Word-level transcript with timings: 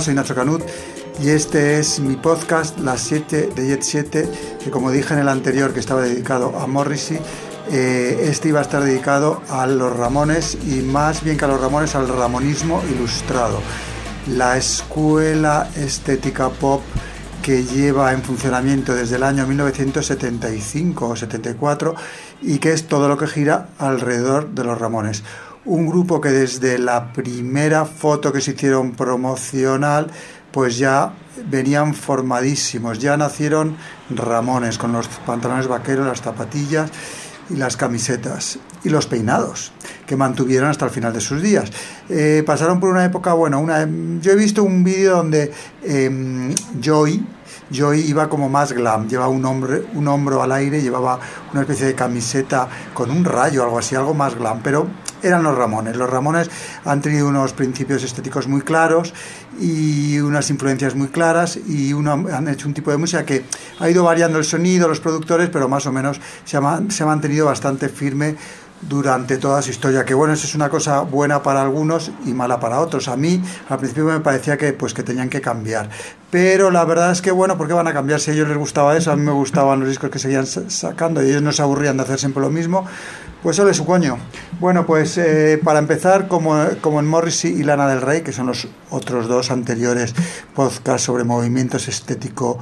Soy 0.00 0.14
Nacho 0.14 0.34
Canut 0.34 0.62
y 1.22 1.28
este 1.28 1.78
es 1.78 2.00
mi 2.00 2.16
podcast 2.16 2.78
Las 2.78 3.02
7 3.02 3.50
de 3.54 3.66
Jet 3.66 3.82
7, 3.82 4.28
que 4.64 4.70
como 4.70 4.90
dije 4.90 5.12
en 5.12 5.20
el 5.20 5.28
anterior 5.28 5.74
que 5.74 5.80
estaba 5.80 6.00
dedicado 6.00 6.58
a 6.58 6.66
Morrissey, 6.66 7.18
eh, 7.70 8.18
este 8.22 8.48
iba 8.48 8.60
a 8.60 8.62
estar 8.62 8.82
dedicado 8.82 9.42
a 9.50 9.66
los 9.66 9.94
Ramones 9.94 10.56
y 10.66 10.80
más 10.80 11.22
bien 11.22 11.36
que 11.36 11.44
a 11.44 11.48
los 11.48 11.60
Ramones 11.60 11.94
al 11.96 12.08
ramonismo 12.08 12.82
ilustrado, 12.90 13.60
la 14.28 14.56
escuela 14.56 15.68
estética 15.76 16.48
pop 16.48 16.80
que 17.42 17.64
lleva 17.64 18.12
en 18.12 18.22
funcionamiento 18.22 18.94
desde 18.94 19.16
el 19.16 19.22
año 19.22 19.46
1975 19.46 21.08
o 21.08 21.16
74 21.16 21.94
y 22.40 22.58
que 22.58 22.72
es 22.72 22.86
todo 22.86 23.08
lo 23.08 23.18
que 23.18 23.26
gira 23.26 23.68
alrededor 23.78 24.48
de 24.50 24.64
los 24.64 24.78
Ramones. 24.78 25.22
Un 25.64 25.86
grupo 25.86 26.20
que 26.20 26.30
desde 26.30 26.78
la 26.78 27.12
primera 27.12 27.84
foto 27.84 28.32
que 28.32 28.40
se 28.40 28.52
hicieron 28.52 28.92
promocional 28.92 30.10
pues 30.52 30.78
ya 30.78 31.12
venían 31.48 31.94
formadísimos, 31.94 32.98
ya 32.98 33.16
nacieron 33.16 33.76
Ramones 34.10 34.78
con 34.78 34.92
los 34.92 35.06
pantalones 35.26 35.68
vaqueros, 35.68 36.06
las 36.06 36.20
zapatillas 36.20 36.90
y 37.48 37.56
las 37.56 37.76
camisetas 37.76 38.58
y 38.82 38.88
los 38.88 39.06
peinados 39.06 39.72
que 40.06 40.16
mantuvieron 40.16 40.70
hasta 40.70 40.86
el 40.86 40.90
final 40.90 41.12
de 41.12 41.20
sus 41.20 41.42
días. 41.42 41.70
Eh, 42.08 42.42
pasaron 42.44 42.80
por 42.80 42.90
una 42.90 43.04
época, 43.04 43.34
bueno, 43.34 43.60
una, 43.60 43.88
yo 44.20 44.32
he 44.32 44.36
visto 44.36 44.62
un 44.62 44.82
vídeo 44.82 45.16
donde 45.16 45.52
eh, 45.82 46.54
Joy, 46.80 47.24
Joy 47.70 48.00
iba 48.00 48.28
como 48.28 48.48
más 48.48 48.72
glam, 48.72 49.08
llevaba 49.08 49.28
un, 49.28 49.44
hombre, 49.44 49.84
un 49.94 50.08
hombro 50.08 50.42
al 50.42 50.52
aire, 50.52 50.82
llevaba 50.82 51.20
una 51.52 51.62
especie 51.62 51.86
de 51.86 51.94
camiseta 51.94 52.68
con 52.94 53.10
un 53.10 53.24
rayo, 53.24 53.62
algo 53.62 53.78
así, 53.78 53.94
algo 53.94 54.14
más 54.14 54.34
glam, 54.34 54.60
pero 54.62 54.88
eran 55.22 55.42
los 55.42 55.56
Ramones. 55.56 55.96
Los 55.96 56.08
Ramones 56.08 56.50
han 56.84 57.00
tenido 57.00 57.28
unos 57.28 57.52
principios 57.52 58.02
estéticos 58.02 58.48
muy 58.48 58.62
claros 58.62 59.14
y 59.60 60.18
unas 60.18 60.48
influencias 60.50 60.94
muy 60.94 61.08
claras 61.08 61.56
y 61.56 61.92
han 61.92 62.48
hecho 62.48 62.68
un 62.68 62.74
tipo 62.74 62.90
de 62.90 62.96
música 62.96 63.24
que 63.24 63.44
ha 63.78 63.90
ido 63.90 64.04
variando 64.04 64.38
el 64.38 64.44
sonido, 64.44 64.88
los 64.88 65.00
productores, 65.00 65.50
pero 65.50 65.68
más 65.68 65.86
o 65.86 65.92
menos 65.92 66.20
se 66.44 66.56
ha, 66.56 66.60
mantenido 66.60 67.46
bastante 67.46 67.88
firme 67.88 68.36
durante 68.82 69.36
toda 69.36 69.60
su 69.62 69.70
historia, 69.70 70.04
que 70.04 70.14
bueno, 70.14 70.34
eso 70.34 70.46
es 70.46 70.54
una 70.54 70.68
cosa 70.68 71.00
buena 71.00 71.42
para 71.42 71.62
algunos 71.62 72.10
y 72.24 72.32
mala 72.32 72.58
para 72.60 72.80
otros. 72.80 73.08
A 73.08 73.16
mí 73.16 73.42
al 73.68 73.78
principio 73.78 74.04
me 74.04 74.20
parecía 74.20 74.56
que 74.56 74.72
pues 74.72 74.94
que 74.94 75.02
tenían 75.02 75.28
que 75.28 75.40
cambiar, 75.40 75.90
pero 76.30 76.70
la 76.70 76.84
verdad 76.84 77.12
es 77.12 77.20
que 77.20 77.30
bueno, 77.30 77.58
¿por 77.58 77.68
qué 77.68 77.74
van 77.74 77.88
a 77.88 77.92
cambiar 77.92 78.20
si 78.20 78.30
a 78.30 78.34
ellos 78.34 78.48
les 78.48 78.56
gustaba 78.56 78.96
eso? 78.96 79.12
A 79.12 79.16
mí 79.16 79.22
me 79.22 79.32
gustaban 79.32 79.80
los 79.80 79.88
discos 79.88 80.10
que 80.10 80.18
seguían 80.18 80.46
sacando 80.46 81.22
y 81.22 81.28
ellos 81.28 81.42
no 81.42 81.52
se 81.52 81.62
aburrían 81.62 81.96
de 81.96 82.04
hacer 82.04 82.18
siempre 82.18 82.42
lo 82.42 82.50
mismo. 82.50 82.86
Pues 83.42 83.58
ole 83.58 83.72
su 83.72 83.86
coño. 83.86 84.18
Bueno, 84.60 84.84
pues 84.84 85.16
eh, 85.16 85.58
para 85.64 85.78
empezar, 85.78 86.28
como, 86.28 86.62
como 86.82 87.00
en 87.00 87.06
Morrissey 87.06 87.52
y 87.52 87.62
Lana 87.62 87.88
del 87.88 88.02
Rey, 88.02 88.20
que 88.20 88.32
son 88.32 88.48
los 88.48 88.68
otros 88.90 89.28
dos 89.28 89.50
anteriores 89.50 90.14
podcasts 90.54 91.06
sobre 91.06 91.24
movimientos 91.24 91.88
estético 91.88 92.58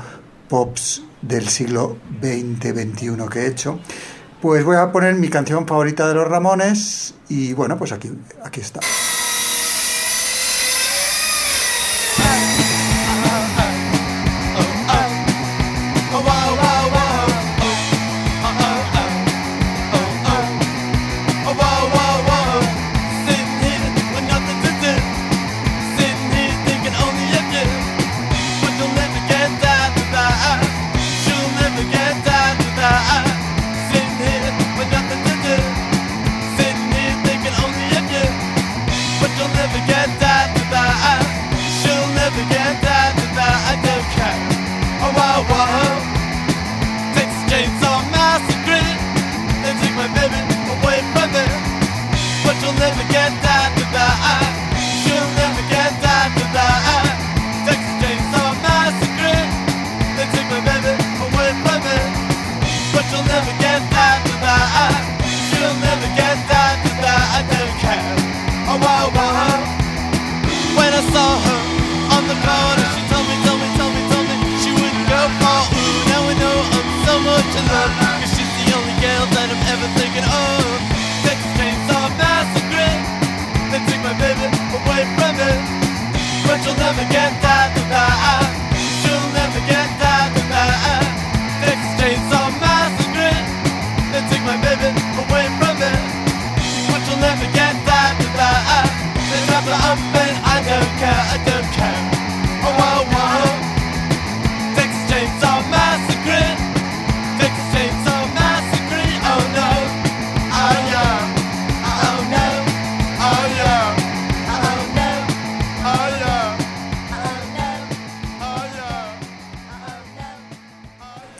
pops 0.48 1.02
del 1.20 1.48
siglo 1.48 1.96
XX-XXI 2.22 3.28
que 3.28 3.40
he 3.40 3.46
hecho, 3.48 3.80
pues 4.40 4.64
voy 4.64 4.76
a 4.76 4.92
poner 4.92 5.14
mi 5.14 5.28
canción 5.28 5.66
favorita 5.66 6.08
de 6.08 6.14
los 6.14 6.28
Ramones 6.28 7.14
y 7.28 7.52
bueno, 7.54 7.76
pues 7.78 7.92
aquí, 7.92 8.10
aquí 8.44 8.60
está. 8.60 8.80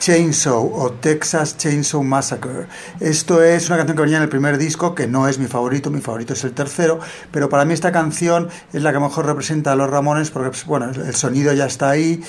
Chainsaw 0.09 0.73
o 0.73 0.91
Texas 0.93 1.55
Chainsaw 1.55 2.01
Massacre. 2.01 2.65
Esto 2.99 3.43
es 3.43 3.67
una 3.67 3.77
canción 3.77 3.95
que 3.95 4.01
venía 4.01 4.17
en 4.17 4.23
el 4.23 4.29
primer 4.29 4.57
disco, 4.57 4.95
que 4.95 5.05
no 5.05 5.27
es 5.27 5.37
mi 5.37 5.45
favorito, 5.45 5.91
mi 5.91 6.01
favorito 6.01 6.33
es 6.33 6.43
el 6.43 6.53
tercero, 6.53 6.99
pero 7.29 7.47
para 7.47 7.63
mí 7.63 7.75
esta 7.75 7.91
canción 7.91 8.49
es 8.73 8.81
la 8.81 8.91
que 8.91 8.97
mejor 8.97 9.27
representa 9.27 9.73
a 9.73 9.75
los 9.75 9.87
Ramones 9.87 10.31
porque, 10.31 10.49
pues, 10.49 10.65
bueno, 10.65 10.89
el 10.89 11.13
sonido 11.13 11.53
ya 11.53 11.67
está 11.67 11.91
ahí, 11.91 12.23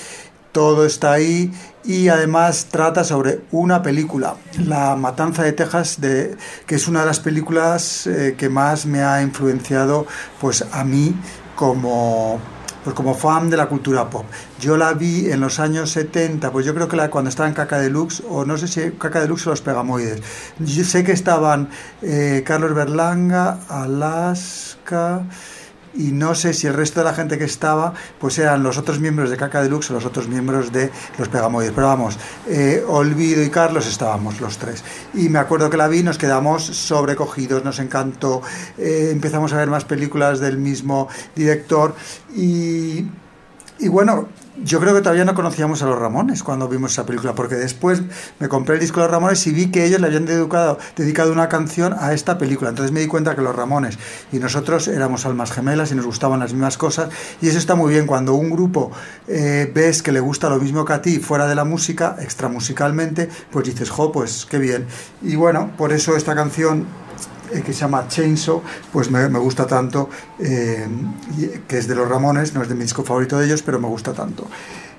todo 0.51 0.85
está 0.85 1.13
ahí 1.13 1.51
y 1.83 2.09
además 2.09 2.67
trata 2.69 3.03
sobre 3.03 3.41
una 3.49 3.81
película, 3.81 4.35
La 4.63 4.95
Matanza 4.95 5.41
de 5.41 5.53
Texas, 5.53 5.99
de, 5.99 6.37
que 6.67 6.75
es 6.75 6.87
una 6.87 6.99
de 6.99 7.07
las 7.07 7.19
películas 7.19 8.05
eh, 8.05 8.35
que 8.37 8.47
más 8.47 8.85
me 8.85 9.01
ha 9.01 9.23
influenciado 9.23 10.05
pues 10.39 10.63
a 10.71 10.83
mí 10.83 11.15
como 11.55 12.39
pues 12.83 12.95
como 12.95 13.13
fan 13.13 13.49
de 13.49 13.57
la 13.57 13.67
cultura 13.67 14.09
pop. 14.09 14.25
Yo 14.59 14.77
la 14.77 14.93
vi 14.93 15.29
en 15.29 15.39
los 15.39 15.59
años 15.59 15.91
70, 15.91 16.51
pues 16.51 16.65
yo 16.65 16.73
creo 16.73 16.87
que 16.87 16.97
cuando 17.09 17.29
estaba 17.29 17.47
en 17.47 17.55
Caca 17.55 17.79
Deluxe, 17.79 18.23
o 18.29 18.45
no 18.45 18.57
sé 18.57 18.67
si 18.67 18.91
Caca 18.91 19.21
Deluxe 19.21 19.47
o 19.47 19.49
los 19.51 19.61
Pegamoides. 19.61 20.21
Yo 20.59 20.83
sé 20.83 21.03
que 21.03 21.11
estaban 21.11 21.69
eh, 22.01 22.43
Carlos 22.45 22.73
Berlanga, 22.73 23.59
Alaska 23.69 25.23
y 25.93 26.11
no 26.11 26.35
sé 26.35 26.53
si 26.53 26.67
el 26.67 26.73
resto 26.73 27.01
de 27.01 27.05
la 27.05 27.13
gente 27.13 27.37
que 27.37 27.43
estaba 27.43 27.93
pues 28.19 28.37
eran 28.39 28.63
los 28.63 28.77
otros 28.77 28.99
miembros 28.99 29.29
de 29.29 29.37
Caca 29.37 29.61
Deluxe 29.61 29.91
o 29.91 29.93
los 29.93 30.05
otros 30.05 30.27
miembros 30.27 30.71
de 30.71 30.89
los 31.17 31.27
Pegamoides. 31.29 31.73
Pero 31.73 31.87
vamos, 31.87 32.17
eh, 32.47 32.83
Olvido 32.87 33.43
y 33.43 33.49
Carlos 33.49 33.87
estábamos 33.87 34.39
los 34.39 34.57
tres. 34.57 34.83
Y 35.13 35.29
me 35.29 35.39
acuerdo 35.39 35.69
que 35.69 35.77
la 35.77 35.87
vi, 35.87 36.03
nos 36.03 36.17
quedamos 36.17 36.63
sobrecogidos, 36.63 37.63
nos 37.63 37.79
encantó, 37.79 38.41
eh, 38.77 39.09
empezamos 39.11 39.53
a 39.53 39.57
ver 39.57 39.69
más 39.69 39.85
películas 39.85 40.39
del 40.39 40.57
mismo 40.57 41.07
director 41.35 41.95
y, 42.35 43.05
y 43.79 43.87
bueno, 43.87 44.27
yo 44.57 44.79
creo 44.79 44.93
que 44.93 45.01
todavía 45.01 45.23
no 45.23 45.33
conocíamos 45.33 45.81
a 45.81 45.85
los 45.85 45.97
Ramones 45.97 46.43
cuando 46.43 46.67
vimos 46.67 46.91
esa 46.91 47.05
película, 47.05 47.33
porque 47.33 47.55
después 47.55 48.01
me 48.39 48.49
compré 48.49 48.75
el 48.75 48.81
disco 48.81 48.99
de 48.99 49.05
los 49.05 49.11
Ramones 49.11 49.45
y 49.47 49.51
vi 49.51 49.71
que 49.71 49.85
ellos 49.85 50.01
le 50.01 50.07
habían 50.07 50.25
dedicado, 50.25 50.77
una 51.31 51.47
canción 51.47 51.95
a 51.97 52.13
esta 52.13 52.37
película. 52.37 52.69
Entonces 52.69 52.91
me 52.91 52.99
di 52.99 53.07
cuenta 53.07 53.35
que 53.35 53.41
los 53.41 53.55
Ramones 53.55 53.97
y 54.31 54.39
nosotros 54.39 54.87
éramos 54.87 55.25
almas 55.25 55.51
gemelas 55.51 55.91
y 55.91 55.95
nos 55.95 56.05
gustaban 56.05 56.39
las 56.39 56.53
mismas 56.53 56.77
cosas. 56.77 57.09
Y 57.41 57.47
eso 57.47 57.57
está 57.57 57.75
muy 57.75 57.93
bien 57.93 58.05
cuando 58.05 58.33
un 58.33 58.49
grupo 58.49 58.91
eh, 59.27 59.71
ves 59.73 60.03
que 60.03 60.11
le 60.11 60.19
gusta 60.19 60.49
lo 60.49 60.57
mismo 60.57 60.83
que 60.83 60.93
a 60.93 61.01
ti 61.01 61.19
fuera 61.19 61.47
de 61.47 61.55
la 61.55 61.63
música, 61.63 62.17
extramusicalmente, 62.19 63.29
pues 63.51 63.65
dices, 63.65 63.89
jo, 63.89 64.11
pues 64.11 64.45
qué 64.45 64.57
bien. 64.57 64.85
Y 65.21 65.35
bueno, 65.35 65.71
por 65.77 65.93
eso 65.93 66.17
esta 66.17 66.35
canción 66.35 66.85
eh, 67.53 67.61
que 67.61 67.73
se 67.73 67.81
llama 67.81 68.07
Chainsaw, 68.07 68.61
pues 68.91 69.09
me, 69.09 69.27
gusta 69.39 69.65
tanto, 69.65 70.09
eh, 70.39 70.87
que 71.67 71.77
es 71.77 71.87
de 71.87 71.95
los 71.95 72.07
Ramones, 72.07 72.53
no 72.53 72.61
es 72.61 72.69
de 72.69 72.75
mi 72.75 72.83
disco 72.83 73.03
favorito 73.03 73.37
de 73.37 73.45
ellos, 73.45 73.61
pero 73.61 73.79
me 73.79 73.87
gusta 73.87 74.13
tanto. 74.13 74.47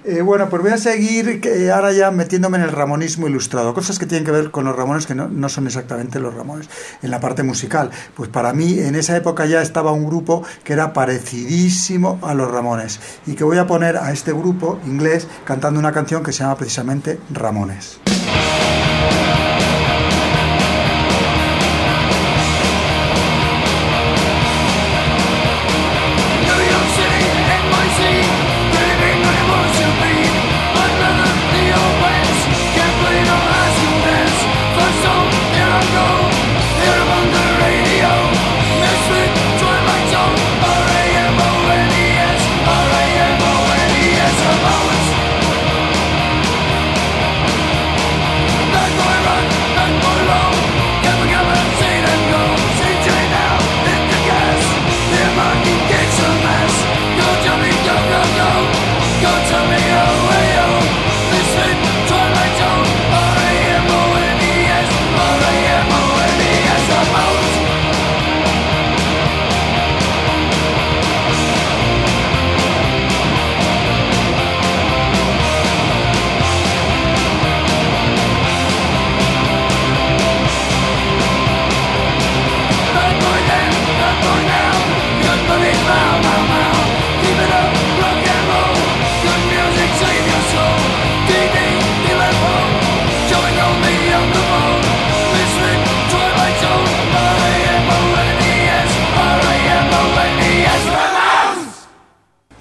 Eh, 0.04 0.20
bueno, 0.20 0.48
pues 0.48 0.60
voy 0.62 0.72
a 0.72 0.78
seguir 0.78 1.40
ahora 1.72 1.92
ya 1.92 2.10
metiéndome 2.10 2.58
en 2.58 2.64
el 2.64 2.72
ramonismo 2.72 3.28
ilustrado, 3.28 3.72
cosas 3.72 4.00
que 4.00 4.06
tienen 4.06 4.24
que 4.24 4.32
ver 4.32 4.50
con 4.50 4.64
los 4.64 4.74
Ramones 4.74 5.06
que 5.06 5.14
no, 5.14 5.28
no, 5.28 5.48
son 5.48 5.68
exactamente 5.68 6.18
los 6.18 6.34
Ramones. 6.34 6.68
En 7.02 7.12
la 7.12 7.20
parte 7.20 7.44
musical, 7.44 7.90
pues 8.16 8.28
para 8.28 8.52
mí 8.52 8.80
en 8.80 8.96
esa 8.96 9.16
época 9.16 9.46
ya 9.46 9.62
estaba 9.62 9.92
un 9.92 10.04
grupo 10.04 10.42
que 10.64 10.72
era 10.72 10.92
parecidísimo 10.92 12.18
a 12.22 12.34
los 12.34 12.50
Ramones 12.50 12.98
y 13.26 13.34
que 13.34 13.44
voy 13.44 13.58
a 13.58 13.66
poner 13.68 13.96
a 13.96 14.10
este 14.10 14.32
grupo 14.32 14.80
inglés 14.86 15.28
cantando 15.44 15.78
una 15.78 15.92
canción 15.92 16.24
que 16.24 16.32
se 16.32 16.40
llama 16.40 16.56
precisamente 16.56 17.20
Ramones. 17.30 18.00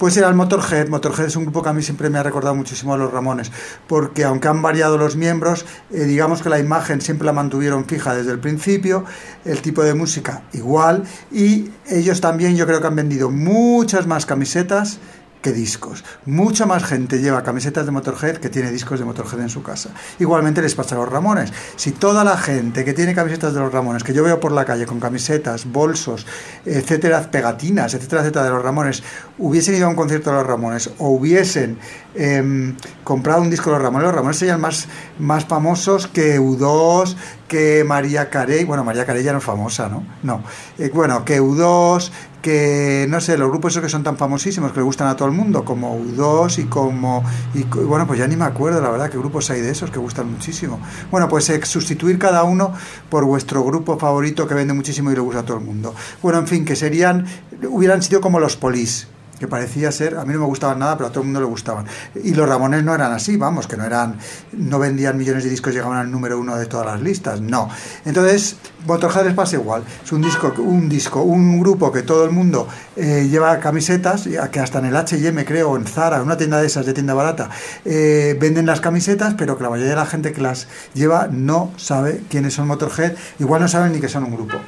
Pues 0.01 0.17
era 0.17 0.27
el 0.29 0.33
Motorhead. 0.33 0.87
Motorhead 0.87 1.27
es 1.27 1.35
un 1.35 1.43
grupo 1.43 1.61
que 1.61 1.69
a 1.69 1.73
mí 1.73 1.83
siempre 1.83 2.09
me 2.09 2.17
ha 2.17 2.23
recordado 2.23 2.55
muchísimo 2.55 2.95
a 2.95 2.97
los 2.97 3.11
Ramones, 3.13 3.51
porque 3.85 4.23
aunque 4.23 4.47
han 4.47 4.59
variado 4.59 4.97
los 4.97 5.15
miembros, 5.15 5.63
eh, 5.91 6.05
digamos 6.05 6.41
que 6.41 6.49
la 6.49 6.57
imagen 6.57 7.01
siempre 7.01 7.27
la 7.27 7.33
mantuvieron 7.33 7.85
fija 7.85 8.15
desde 8.15 8.31
el 8.31 8.39
principio, 8.39 9.05
el 9.45 9.61
tipo 9.61 9.83
de 9.83 9.93
música 9.93 10.41
igual, 10.53 11.03
y 11.31 11.69
ellos 11.87 12.19
también 12.19 12.55
yo 12.55 12.65
creo 12.65 12.81
que 12.81 12.87
han 12.87 12.95
vendido 12.95 13.29
muchas 13.29 14.07
más 14.07 14.25
camisetas 14.25 14.97
que 15.41 15.51
discos. 15.51 16.03
Mucha 16.25 16.65
más 16.65 16.83
gente 16.83 17.19
lleva 17.19 17.43
camisetas 17.43 17.85
de 17.85 17.91
Motorhead 17.91 18.37
que 18.37 18.49
tiene 18.49 18.71
discos 18.71 18.99
de 18.99 19.05
Motorhead 19.05 19.41
en 19.41 19.49
su 19.49 19.63
casa. 19.63 19.89
Igualmente 20.19 20.61
les 20.61 20.75
pasa 20.75 20.95
a 20.95 20.99
los 20.99 21.09
Ramones. 21.09 21.51
Si 21.75 21.91
toda 21.91 22.23
la 22.23 22.37
gente 22.37 22.85
que 22.85 22.93
tiene 22.93 23.15
camisetas 23.15 23.53
de 23.53 23.59
los 23.59 23.73
Ramones, 23.73 24.03
que 24.03 24.13
yo 24.13 24.23
veo 24.23 24.39
por 24.39 24.51
la 24.51 24.65
calle 24.65 24.85
con 24.85 24.99
camisetas, 24.99 25.65
bolsos, 25.65 26.25
etcétera, 26.65 27.29
pegatinas, 27.31 27.93
etcétera, 27.93 28.21
etcétera, 28.21 28.45
de 28.45 28.51
los 28.51 28.63
Ramones, 28.63 29.03
hubiesen 29.37 29.75
ido 29.75 29.87
a 29.87 29.89
un 29.89 29.95
concierto 29.95 30.29
de 30.29 30.37
los 30.37 30.47
Ramones 30.47 30.91
o 30.99 31.09
hubiesen 31.09 31.77
em, 32.15 32.75
comprado 33.03 33.41
un 33.41 33.49
disco 33.49 33.69
de 33.69 33.77
los 33.77 33.83
Ramones, 33.83 34.07
los 34.07 34.15
Ramones 34.15 34.37
serían 34.37 34.61
más, 34.61 34.87
más 35.19 35.45
famosos 35.45 36.07
que 36.07 36.39
U2, 36.39 37.15
que 37.47 37.83
María 37.83 38.29
Carey, 38.29 38.63
bueno, 38.63 38.83
María 38.83 39.05
Carey 39.05 39.23
ya 39.23 39.33
no 39.33 39.39
es 39.39 39.43
famosa, 39.43 39.89
¿no? 39.89 40.03
No. 40.23 40.41
Eh, 40.77 40.89
bueno, 40.93 41.25
que 41.25 41.41
U2, 41.41 42.11
que 42.41 43.05
no 43.09 43.21
sé, 43.21 43.37
los 43.37 43.49
grupos 43.49 43.73
esos 43.73 43.83
que 43.83 43.89
son 43.89 44.03
tan 44.03 44.17
famosísimos 44.17 44.71
que 44.71 44.79
le 44.79 44.83
gustan 44.83 45.07
a 45.07 45.15
todo 45.15 45.27
el 45.27 45.33
mundo, 45.33 45.63
como 45.63 45.97
U2 45.97 46.59
y 46.59 46.63
como. 46.65 47.23
Y, 47.53 47.63
bueno, 47.63 48.07
pues 48.07 48.19
ya 48.19 48.27
ni 48.27 48.35
me 48.35 48.45
acuerdo, 48.45 48.81
la 48.81 48.89
verdad, 48.89 49.09
qué 49.09 49.17
grupos 49.17 49.49
hay 49.51 49.61
de 49.61 49.69
esos 49.71 49.91
que 49.91 49.99
gustan 49.99 50.31
muchísimo. 50.31 50.79
Bueno, 51.11 51.29
pues 51.29 51.49
eh, 51.49 51.59
sustituir 51.63 52.17
cada 52.17 52.43
uno 52.43 52.73
por 53.09 53.25
vuestro 53.25 53.63
grupo 53.63 53.97
favorito 53.97 54.47
que 54.47 54.53
vende 54.53 54.73
muchísimo 54.73 55.11
y 55.11 55.15
le 55.15 55.21
gusta 55.21 55.41
a 55.41 55.45
todo 55.45 55.57
el 55.57 55.63
mundo. 55.63 55.93
Bueno, 56.21 56.39
en 56.39 56.47
fin, 56.47 56.65
que 56.65 56.75
serían. 56.75 57.25
hubieran 57.69 58.01
sido 58.01 58.21
como 58.21 58.39
los 58.39 58.57
polis 58.57 59.07
que 59.41 59.47
parecía 59.47 59.91
ser, 59.91 60.17
a 60.17 60.23
mí 60.23 60.33
no 60.33 60.41
me 60.41 60.45
gustaban 60.45 60.77
nada, 60.77 60.95
pero 60.95 61.07
a 61.07 61.09
todo 61.09 61.21
el 61.21 61.25
mundo 61.25 61.39
le 61.39 61.47
gustaban. 61.47 61.87
Y 62.23 62.35
los 62.35 62.47
Ramones 62.47 62.83
no 62.83 62.93
eran 62.93 63.11
así, 63.11 63.37
vamos, 63.37 63.65
que 63.65 63.75
no 63.75 63.83
eran, 63.83 64.19
no 64.51 64.77
vendían 64.77 65.17
millones 65.17 65.43
de 65.43 65.49
discos, 65.49 65.73
llegaban 65.73 65.97
al 65.97 66.11
número 66.11 66.39
uno 66.39 66.55
de 66.57 66.67
todas 66.67 66.85
las 66.85 67.01
listas, 67.01 67.41
no. 67.41 67.67
Entonces, 68.05 68.57
Motorhead 68.85 69.25
les 69.25 69.33
pasa 69.33 69.55
igual, 69.55 69.83
es 70.03 70.11
un 70.11 70.21
disco, 70.21 70.53
un 70.59 70.87
disco, 70.87 71.23
un 71.23 71.59
grupo 71.59 71.91
que 71.91 72.03
todo 72.03 72.23
el 72.23 72.29
mundo 72.29 72.67
eh, 72.95 73.27
lleva 73.31 73.59
camisetas, 73.59 74.29
que 74.51 74.59
hasta 74.59 74.77
en 74.77 74.85
el 74.85 74.95
H&M 74.95 75.43
creo, 75.43 75.75
en 75.75 75.87
Zara, 75.87 76.21
una 76.21 76.37
tienda 76.37 76.61
de 76.61 76.67
esas 76.67 76.85
de 76.85 76.93
tienda 76.93 77.15
barata, 77.15 77.49
eh, 77.83 78.37
venden 78.39 78.67
las 78.67 78.79
camisetas, 78.79 79.33
pero 79.35 79.57
que 79.57 79.63
la 79.63 79.71
mayoría 79.71 79.89
de 79.89 79.97
la 79.97 80.05
gente 80.05 80.33
que 80.33 80.41
las 80.41 80.67
lleva 80.93 81.29
no 81.31 81.71
sabe 81.77 82.21
quiénes 82.29 82.53
son 82.53 82.67
Motorhead, 82.67 83.13
igual 83.39 83.61
no 83.61 83.67
saben 83.67 83.91
ni 83.91 83.99
que 83.99 84.07
son 84.07 84.23
un 84.23 84.35
grupo. 84.35 84.59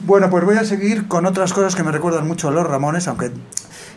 Bueno, 0.00 0.30
pues 0.30 0.44
voy 0.44 0.56
a 0.56 0.64
seguir 0.64 1.08
con 1.08 1.26
otras 1.26 1.52
cosas 1.52 1.74
que 1.74 1.82
me 1.82 1.90
recuerdan 1.90 2.26
mucho 2.26 2.48
a 2.48 2.50
los 2.52 2.64
Ramones, 2.64 3.08
aunque 3.08 3.32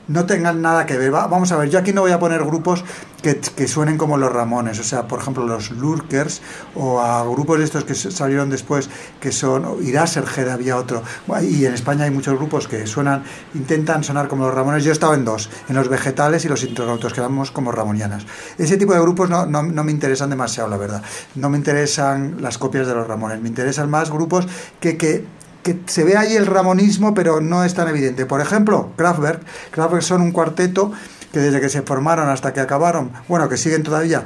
no 0.08 0.26
tengan 0.26 0.62
nada 0.62 0.86
que 0.86 0.98
ver. 0.98 1.12
vamos 1.12 1.52
a 1.52 1.58
ver, 1.58 1.70
yo 1.70 1.80
aquí 1.80 1.94
no 1.94 2.02
voy 2.02 2.12
a 2.12 2.20
poner 2.20 2.44
grupos 2.44 2.84
que, 3.22 3.40
que, 3.40 3.68
suenen 3.68 3.98
como 3.98 4.18
los 4.18 4.32
Ramones, 4.32 4.80
o 4.80 4.84
sea, 4.84 5.08
por 5.08 5.20
ejemplo, 5.20 5.46
los 5.46 5.72
Lurkers 5.72 6.42
o 6.76 7.00
a 7.00 7.24
grupos 7.24 7.60
de 7.60 7.66
estos 7.66 7.84
que 7.84 7.94
salieron 7.94 8.50
después, 8.50 8.90
que 9.20 9.32
son, 9.32 9.84
Iraserhead 9.84 10.50
había 10.50 10.78
otro, 10.78 11.04
y 11.42 11.66
en 11.66 11.74
España 11.74 12.06
hay 12.06 12.12
muchos 12.12 12.36
grupos 12.36 12.68
que 12.68 12.88
suenan, 12.88 13.24
intentan 13.54 14.04
sonar 14.04 14.28
como 14.28 14.46
los 14.46 14.56
Ramones. 14.56 14.84
Yo 14.84 14.90
he 14.90 14.94
estado 14.94 15.14
en 15.14 15.24
dos, 15.24 15.50
en 15.70 15.76
los 15.76 15.88
vegetales 15.88 16.46
y 16.46 16.50
los 16.50 16.64
intronautos, 16.64 17.14
que 17.14 17.20
éramos 17.20 17.52
como 17.52 17.72
ramonianas. 17.72 18.26
Ese 18.58 18.78
tipo 18.78 18.94
de 18.94 19.02
grupos 19.02 19.30
no, 19.30 19.46
no, 19.46 19.64
no 19.64 19.84
me 19.84 19.92
interesan 19.92 20.30
demasiado, 20.30 20.70
la 20.70 20.78
verdad. 20.78 21.04
No 21.36 21.50
me 21.50 21.58
interesan 21.58 22.38
las 22.42 22.58
copias 22.58 22.88
de 22.88 22.96
los 22.96 23.08
Ramones, 23.08 23.40
me 23.42 23.50
interesan 23.50 23.90
más 23.90 24.10
grupos 24.10 24.48
que, 24.80 24.98
que 24.98 25.26
que 25.64 25.80
se 25.86 26.04
ve 26.04 26.18
ahí 26.18 26.36
el 26.36 26.46
ramonismo, 26.46 27.14
pero 27.14 27.42
no 27.42 27.64
es 27.64 27.74
tan 27.74 27.88
evidente. 27.88 28.26
Por 28.26 28.42
ejemplo, 28.42 28.92
Kraftwerk. 28.98 29.42
Kraftwerk 29.72 30.04
son 30.04 30.22
un 30.22 30.32
cuarteto 30.32 30.92
que 31.32 31.40
desde 31.40 31.62
que 31.62 31.70
se 31.70 31.82
formaron 31.82 32.30
hasta 32.30 32.54
que 32.54 32.60
acabaron, 32.60 33.12
bueno, 33.28 33.48
que 33.48 33.58
siguen 33.58 33.84
todavía, 33.84 34.26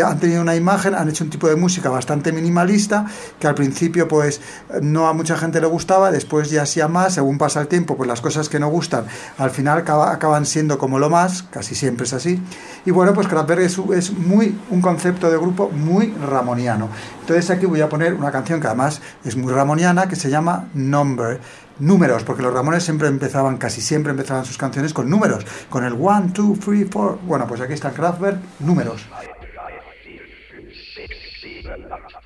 han 0.00 0.18
tenido 0.18 0.40
una 0.40 0.56
imagen, 0.56 0.94
han 0.94 1.08
hecho 1.08 1.24
un 1.24 1.30
tipo 1.30 1.48
de 1.48 1.56
música 1.56 1.90
bastante 1.90 2.32
minimalista, 2.32 3.06
que 3.38 3.46
al 3.46 3.54
principio 3.54 4.08
pues 4.08 4.40
no 4.80 5.08
a 5.08 5.12
mucha 5.12 5.36
gente 5.36 5.60
le 5.60 5.66
gustaba, 5.66 6.10
después 6.10 6.50
ya 6.50 6.64
sí 6.64 6.80
a 6.80 6.88
más, 6.88 7.14
según 7.14 7.36
pasa 7.36 7.60
el 7.60 7.68
tiempo, 7.68 7.96
pues 7.96 8.08
las 8.08 8.20
cosas 8.20 8.48
que 8.48 8.58
no 8.58 8.68
gustan 8.68 9.04
al 9.38 9.50
final 9.50 9.84
acaban 9.86 10.46
siendo 10.46 10.78
como 10.78 10.98
lo 10.98 11.10
más, 11.10 11.42
casi 11.42 11.74
siempre 11.74 12.06
es 12.06 12.12
así. 12.12 12.40
Y 12.86 12.90
bueno, 12.90 13.12
pues 13.12 13.28
Kraftwerk 13.28 13.62
es, 13.62 13.78
es 13.94 14.12
muy 14.12 14.58
un 14.70 14.80
concepto 14.80 15.30
de 15.30 15.36
grupo 15.36 15.68
muy 15.70 16.14
ramoniano. 16.28 16.88
Entonces 17.20 17.50
aquí 17.50 17.66
voy 17.66 17.80
a 17.80 17.88
poner 17.88 18.14
una 18.14 18.30
canción 18.30 18.60
que 18.60 18.68
además 18.68 19.02
es 19.24 19.36
muy 19.36 19.52
ramoniana, 19.52 20.08
que 20.08 20.16
se 20.16 20.30
llama 20.30 20.68
Number 20.74 21.40
números, 21.78 22.22
porque 22.22 22.42
los 22.42 22.52
Ramones 22.52 22.84
siempre 22.84 23.08
empezaban, 23.08 23.56
casi 23.56 23.80
siempre 23.80 24.12
empezaban 24.12 24.44
sus 24.44 24.56
canciones 24.56 24.92
con 24.92 25.10
números, 25.10 25.44
con 25.68 25.84
el 25.84 25.94
1, 25.94 26.32
2, 26.32 26.58
3, 26.60 26.86
4. 26.92 27.18
Bueno, 27.24 27.46
pues 27.46 27.60
aquí 27.60 27.72
está 27.72 27.90
Kraftwerk, 27.90 28.38
números. 28.60 29.06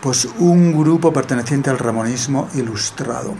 Pues 0.00 0.28
un 0.38 0.72
grupo 0.72 1.12
perteneciente 1.12 1.70
al 1.70 1.78
ramonismo 1.78 2.48
ilustrado. 2.54 3.34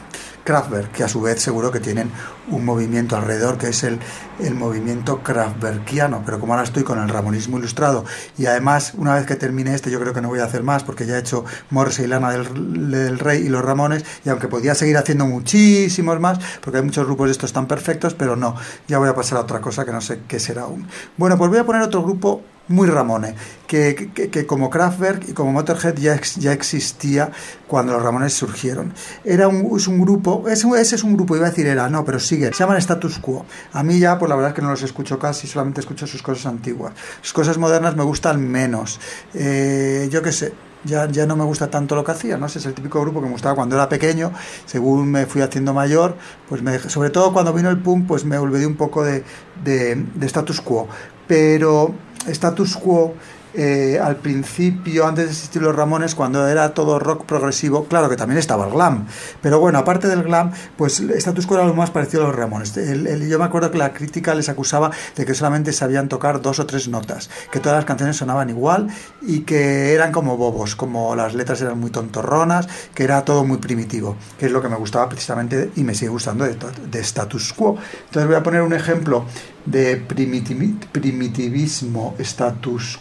Kraftwerk, 0.47 0.93
que 0.93 1.05
a 1.05 1.09
su 1.09 1.21
vez 1.21 1.43
seguro 1.43 1.71
que 1.71 1.81
tienen 1.81 2.11
un 2.49 2.65
movimiento 2.65 3.17
alrededor 3.17 3.59
que 3.59 3.69
es 3.69 3.83
el, 3.83 3.99
el 4.39 4.55
movimiento 4.55 5.23
Kraftwerkiano, 5.23 6.23
pero 6.25 6.41
como 6.41 6.55
ahora 6.55 6.65
estoy 6.65 6.85
con 6.85 6.99
el 6.99 7.09
Ramonismo 7.09 7.59
Ilustrado 7.59 8.05
y 8.39 8.47
además 8.47 8.95
una 8.97 9.15
vez 9.15 9.27
que 9.27 9.35
termine 9.37 9.75
este 9.75 9.91
yo 9.91 10.01
creo 10.01 10.15
que 10.15 10.23
no 10.23 10.29
voy 10.29 10.39
a 10.39 10.45
hacer 10.45 10.63
más 10.63 10.85
porque 10.85 11.05
ya 11.05 11.17
he 11.17 11.19
hecho 11.19 11.45
Morris 11.71 11.99
y 11.99 12.07
Lana 12.07 12.31
del, 12.31 12.91
del, 12.91 13.19
Rey 13.19 13.45
y 13.45 13.49
los 13.49 13.63
Ramones 13.63 14.05
y 14.25 14.29
aunque 14.29 14.49
podía 14.49 14.75
seguir 14.75 14.97
haciendo 14.97 15.27
muchísimos 15.27 16.21
más 16.21 16.39
porque 16.63 16.79
hay 16.79 16.85
muchos 16.85 17.05
grupos 17.05 17.27
de 17.27 17.33
estos 17.33 17.53
tan 17.53 17.67
perfectos, 17.67 18.15
pero 18.15 18.37
no, 18.37 18.55
ya 18.87 18.99
voy 18.99 19.09
a 19.09 19.15
pasar 19.15 19.39
a 19.39 19.41
otra 19.43 19.61
cosa 19.61 19.85
que 19.85 19.93
no 19.93 20.01
sé 20.01 20.21
qué 20.29 20.39
será 20.39 20.63
aún. 20.63 20.87
Bueno, 21.17 21.37
pues 21.37 21.51
voy 21.51 21.59
a 21.59 21.65
poner 21.65 21.83
otro 21.83 22.03
grupo 22.03 22.43
muy 22.69 22.89
Ramones, 22.89 23.35
que, 23.67 24.11
que, 24.13 24.47
como 24.47 24.71
Kraftwerk 24.71 25.29
y 25.29 25.33
como 25.33 25.53
Motorhead 25.53 25.97
ya, 25.97 26.21
ya 26.39 26.53
existía 26.53 27.31
cuando 27.67 27.93
los 27.93 28.03
Ramones 28.03 28.33
surgieron. 28.33 28.93
Era 29.25 29.49
un, 29.49 29.77
es 29.77 29.87
un 29.87 30.01
grupo, 30.01 30.49
ese, 30.49 30.69
ese 30.79 30.97
es 30.97 31.05
un 31.05 31.15
grupo, 31.15 31.37
iba 31.37 31.47
a 31.47 31.51
decir 31.51 31.67
era, 31.67 31.89
no, 31.89 32.05
pero 32.05 32.19
sigue, 32.19 32.47
se 32.49 32.59
llaman 32.59 32.79
Status 32.79 33.19
Quo. 33.19 33.45
A 33.73 33.83
mí 33.83 33.99
ya, 33.99 34.19
pues 34.19 34.29
la 34.29 34.37
verdad 34.37 34.51
es 34.51 34.57
que 34.57 34.63
no 34.63 34.71
los 34.71 34.83
escucho 34.83 35.19
casi, 35.19 35.47
solamente 35.47 35.81
escucho 35.81 36.07
sus 36.07 36.23
cosas 36.23 36.47
antiguas. 36.47 36.93
Sus 37.21 37.33
cosas 37.33 37.59
modernas 37.59 37.97
me 37.97 38.03
gustan 38.03 38.41
menos. 38.41 39.01
Eh, 39.35 40.09
yo 40.11 40.23
qué 40.23 40.33
sé, 40.33 40.53
ya, 40.85 41.09
ya, 41.09 41.27
no 41.27 41.37
me 41.37 41.45
gusta 41.45 41.69
tanto 41.69 41.95
lo 41.95 42.05
que 42.05 42.13
hacía, 42.13 42.37
¿no? 42.37 42.47
Ese 42.47 42.59
es 42.59 42.67
el 42.67 42.75
típico 42.75 43.01
grupo 43.01 43.21
que 43.21 43.27
me 43.27 43.33
gustaba 43.33 43.55
cuando 43.55 43.77
era 43.77 43.89
pequeño, 43.89 44.33
según 44.67 45.11
me 45.11 45.27
fui 45.27 45.43
haciendo 45.43 45.75
mayor, 45.75 46.17
pues 46.49 46.63
me, 46.63 46.79
sobre 46.79 47.11
todo 47.11 47.33
cuando 47.33 47.53
vino 47.53 47.71
el 47.71 47.79
punk, 47.79 48.07
pues 48.07 48.25
me 48.25 48.39
olvidé 48.39 48.67
un 48.67 48.77
poco 48.77 49.05
de, 49.05 49.25
de, 49.65 49.97
de 49.97 50.27
status 50.27 50.61
quo. 50.61 50.89
Pero 51.27 51.93
status 52.27 52.77
quo 52.77 53.15
eh, 53.59 53.99
al 53.99 54.17
principio, 54.17 55.07
antes 55.07 55.25
de 55.25 55.31
existir 55.31 55.63
los 55.63 55.75
Ramones, 55.75 56.15
cuando 56.15 56.47
era 56.47 56.75
todo 56.75 56.99
rock 56.99 57.25
progresivo, 57.25 57.87
claro 57.87 58.11
que 58.11 58.17
también 58.17 58.39
estaba 58.39 58.67
el 58.67 58.73
glam, 58.73 59.07
pero 59.41 59.59
bueno, 59.61 59.79
aparte 59.79 60.09
del 60.09 60.25
glam, 60.25 60.53
pues 60.77 61.01
status 61.01 61.47
quo 61.47 61.57
era 61.57 61.67
lo 61.67 61.73
más 61.73 61.91
parecido 61.91 62.25
a 62.25 62.27
los 62.27 62.37
Ramones. 62.37 62.75
yo 62.75 63.39
me 63.39 63.45
acuerdo 63.47 63.71
que 63.71 63.79
la 63.79 63.95
crítica 63.95 64.35
les 64.35 64.51
acusaba 64.51 64.91
de 65.17 65.25
que 65.25 65.33
solamente 65.33 65.73
sabían 65.73 66.09
tocar 66.09 66.43
dos 66.43 66.59
o 66.59 66.67
tres 66.67 66.89
notas, 66.89 67.31
que 67.51 67.59
todas 67.59 67.77
las 67.79 67.87
canciones 67.87 68.17
sonaban 68.17 68.51
igual 68.51 68.89
y 69.23 69.41
que 69.41 69.95
eran 69.95 70.13
como 70.13 70.37
bobos, 70.37 70.77
como 70.77 71.17
las 71.17 71.35
letras 71.35 71.63
eran 71.63 71.81
muy 71.81 71.91
tontorronas, 71.91 72.69
que 72.95 73.05
era 73.05 73.25
todo 73.25 73.43
muy 73.43 73.57
primitivo, 73.57 74.17
que 74.39 74.47
es 74.47 74.53
lo 74.53 74.61
que 74.61 74.69
me 74.69 74.77
gustaba 74.77 75.09
precisamente 75.09 75.71
y 75.77 75.83
me 75.83 75.95
sigue 75.95 76.11
gustando 76.11 76.45
de, 76.45 76.59
de 76.91 77.01
status 77.01 77.55
quo. 77.55 77.79
Entonces 78.05 78.27
voy 78.27 78.37
a 78.37 78.43
poner 78.43 78.61
un 78.61 78.75
ejemplo 78.75 79.25
de 79.67 79.97
primitivismo 79.97 82.15
status 82.19 82.99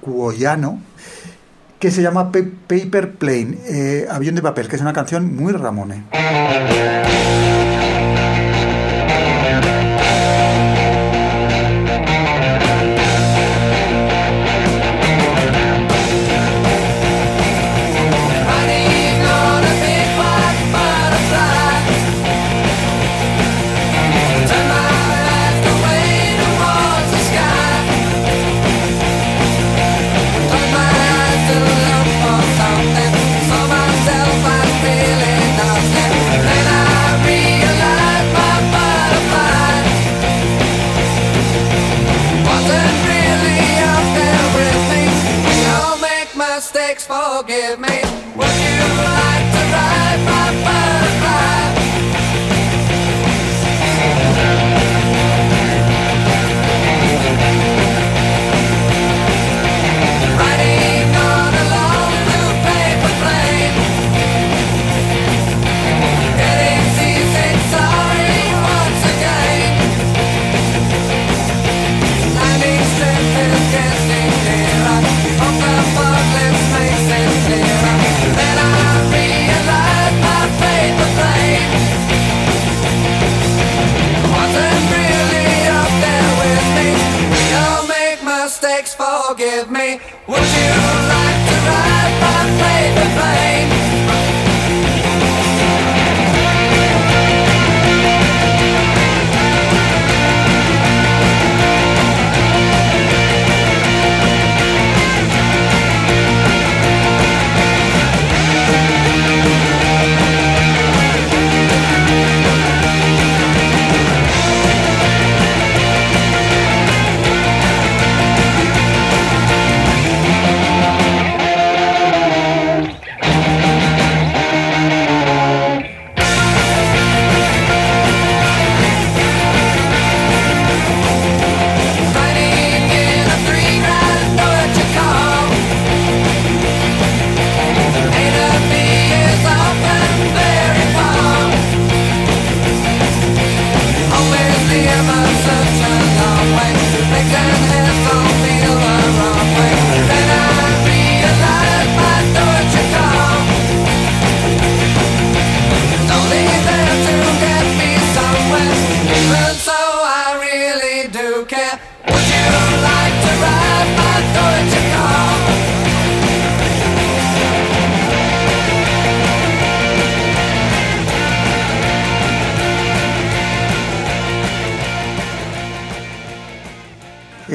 quoiano 0.00 0.80
que 1.78 1.90
se 1.90 2.00
llama 2.00 2.32
Paper 2.32 3.12
Plane, 3.12 3.58
eh, 3.66 4.06
avión 4.10 4.34
de 4.34 4.40
papel, 4.40 4.68
que 4.68 4.76
es 4.76 4.82
una 4.82 4.94
canción 4.94 5.36
muy 5.36 5.52
Ramone. 5.52 6.04
forgive 47.42 47.80
me. 47.80 47.93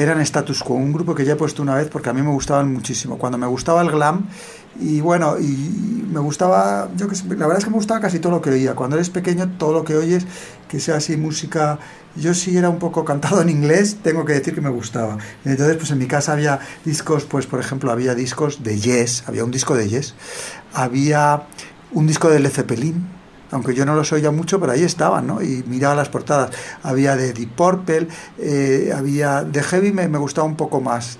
Eran 0.00 0.20
Status 0.20 0.62
Quo, 0.62 0.76
un 0.76 0.92
grupo 0.92 1.14
que 1.14 1.24
ya 1.24 1.34
he 1.34 1.36
puesto 1.36 1.62
una 1.62 1.74
vez 1.74 1.88
porque 1.88 2.10
a 2.10 2.12
mí 2.12 2.22
me 2.22 2.30
gustaban 2.30 2.72
muchísimo. 2.72 3.18
Cuando 3.18 3.38
me 3.38 3.46
gustaba 3.46 3.82
el 3.82 3.90
glam, 3.90 4.26
y 4.80 5.00
bueno, 5.00 5.38
y 5.38 6.06
me 6.10 6.20
gustaba, 6.20 6.88
yo 6.96 7.08
que 7.08 7.16
la 7.28 7.46
verdad 7.46 7.58
es 7.58 7.64
que 7.64 7.70
me 7.70 7.76
gustaba 7.76 8.00
casi 8.00 8.18
todo 8.18 8.32
lo 8.32 8.40
que 8.40 8.50
oía. 8.50 8.74
Cuando 8.74 8.96
eres 8.96 9.10
pequeño, 9.10 9.50
todo 9.58 9.72
lo 9.72 9.84
que 9.84 9.96
oyes, 9.96 10.26
que 10.68 10.80
sea 10.80 10.96
así 10.96 11.16
música, 11.16 11.78
yo 12.16 12.34
sí 12.34 12.56
era 12.56 12.70
un 12.70 12.78
poco 12.78 13.04
cantado 13.04 13.42
en 13.42 13.48
inglés, 13.50 13.98
tengo 14.02 14.24
que 14.24 14.32
decir 14.32 14.54
que 14.54 14.60
me 14.60 14.70
gustaba. 14.70 15.18
Entonces, 15.44 15.76
pues 15.76 15.90
en 15.90 15.98
mi 15.98 16.06
casa 16.06 16.32
había 16.32 16.60
discos, 16.84 17.24
pues 17.24 17.46
por 17.46 17.60
ejemplo, 17.60 17.90
había 17.90 18.14
discos 18.14 18.62
de 18.62 18.78
Yes, 18.78 19.24
había 19.26 19.44
un 19.44 19.50
disco 19.50 19.74
de 19.74 19.88
Yes, 19.88 20.14
había 20.72 21.42
un 21.92 22.06
disco 22.06 22.30
de 22.30 22.40
Led 22.40 22.50
Zeppelin, 22.50 23.19
aunque 23.50 23.74
yo 23.74 23.84
no 23.84 23.94
los 23.94 24.12
oía 24.12 24.30
mucho, 24.30 24.60
pero 24.60 24.72
ahí 24.72 24.82
estaban, 24.82 25.26
¿no? 25.26 25.42
Y 25.42 25.64
miraba 25.66 25.94
las 25.94 26.08
portadas. 26.08 26.50
Había 26.82 27.16
de 27.16 27.32
Deep 27.32 27.50
Purple, 27.54 28.08
eh, 28.38 28.92
había 28.94 29.42
de 29.42 29.62
Heavy, 29.62 29.92
me, 29.92 30.08
me, 30.08 30.18
gustaba 30.18 30.46
un 30.46 30.56
poco 30.56 30.80
más. 30.80 31.18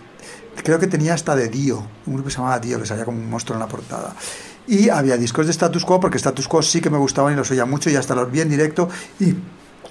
Creo 0.63 0.79
que 0.79 0.87
tenía 0.87 1.15
hasta 1.15 1.35
de 1.35 1.49
Dio, 1.49 1.83
un 2.07 2.15
grupo 2.15 2.29
que 2.29 2.33
se 2.33 2.39
llamaba 2.39 2.59
Dio, 2.59 2.79
que 2.79 2.87
salía 2.87 3.05
como 3.05 3.19
un 3.19 3.31
monstruo 3.31 3.57
en 3.57 3.61
la 3.61 3.69
portada. 3.69 4.15
Y 4.67 4.89
había 4.89 5.17
discos 5.17 5.47
de 5.47 5.53
Status 5.53 5.85
Quo, 5.85 5.99
porque 5.99 6.19
Status 6.19 6.47
Quo 6.47 6.63
sí 6.63 6.81
que 6.81 6.91
me 6.91 6.99
gustaban 6.99 7.33
y 7.33 7.37
los 7.37 7.51
oía 7.51 7.65
mucho 7.65 7.91
y 7.91 7.97
hasta 7.97 8.15
los 8.15 8.31
vi 8.31 8.41
en 8.41 8.51
directo 8.51 8.89
y 9.19 9.35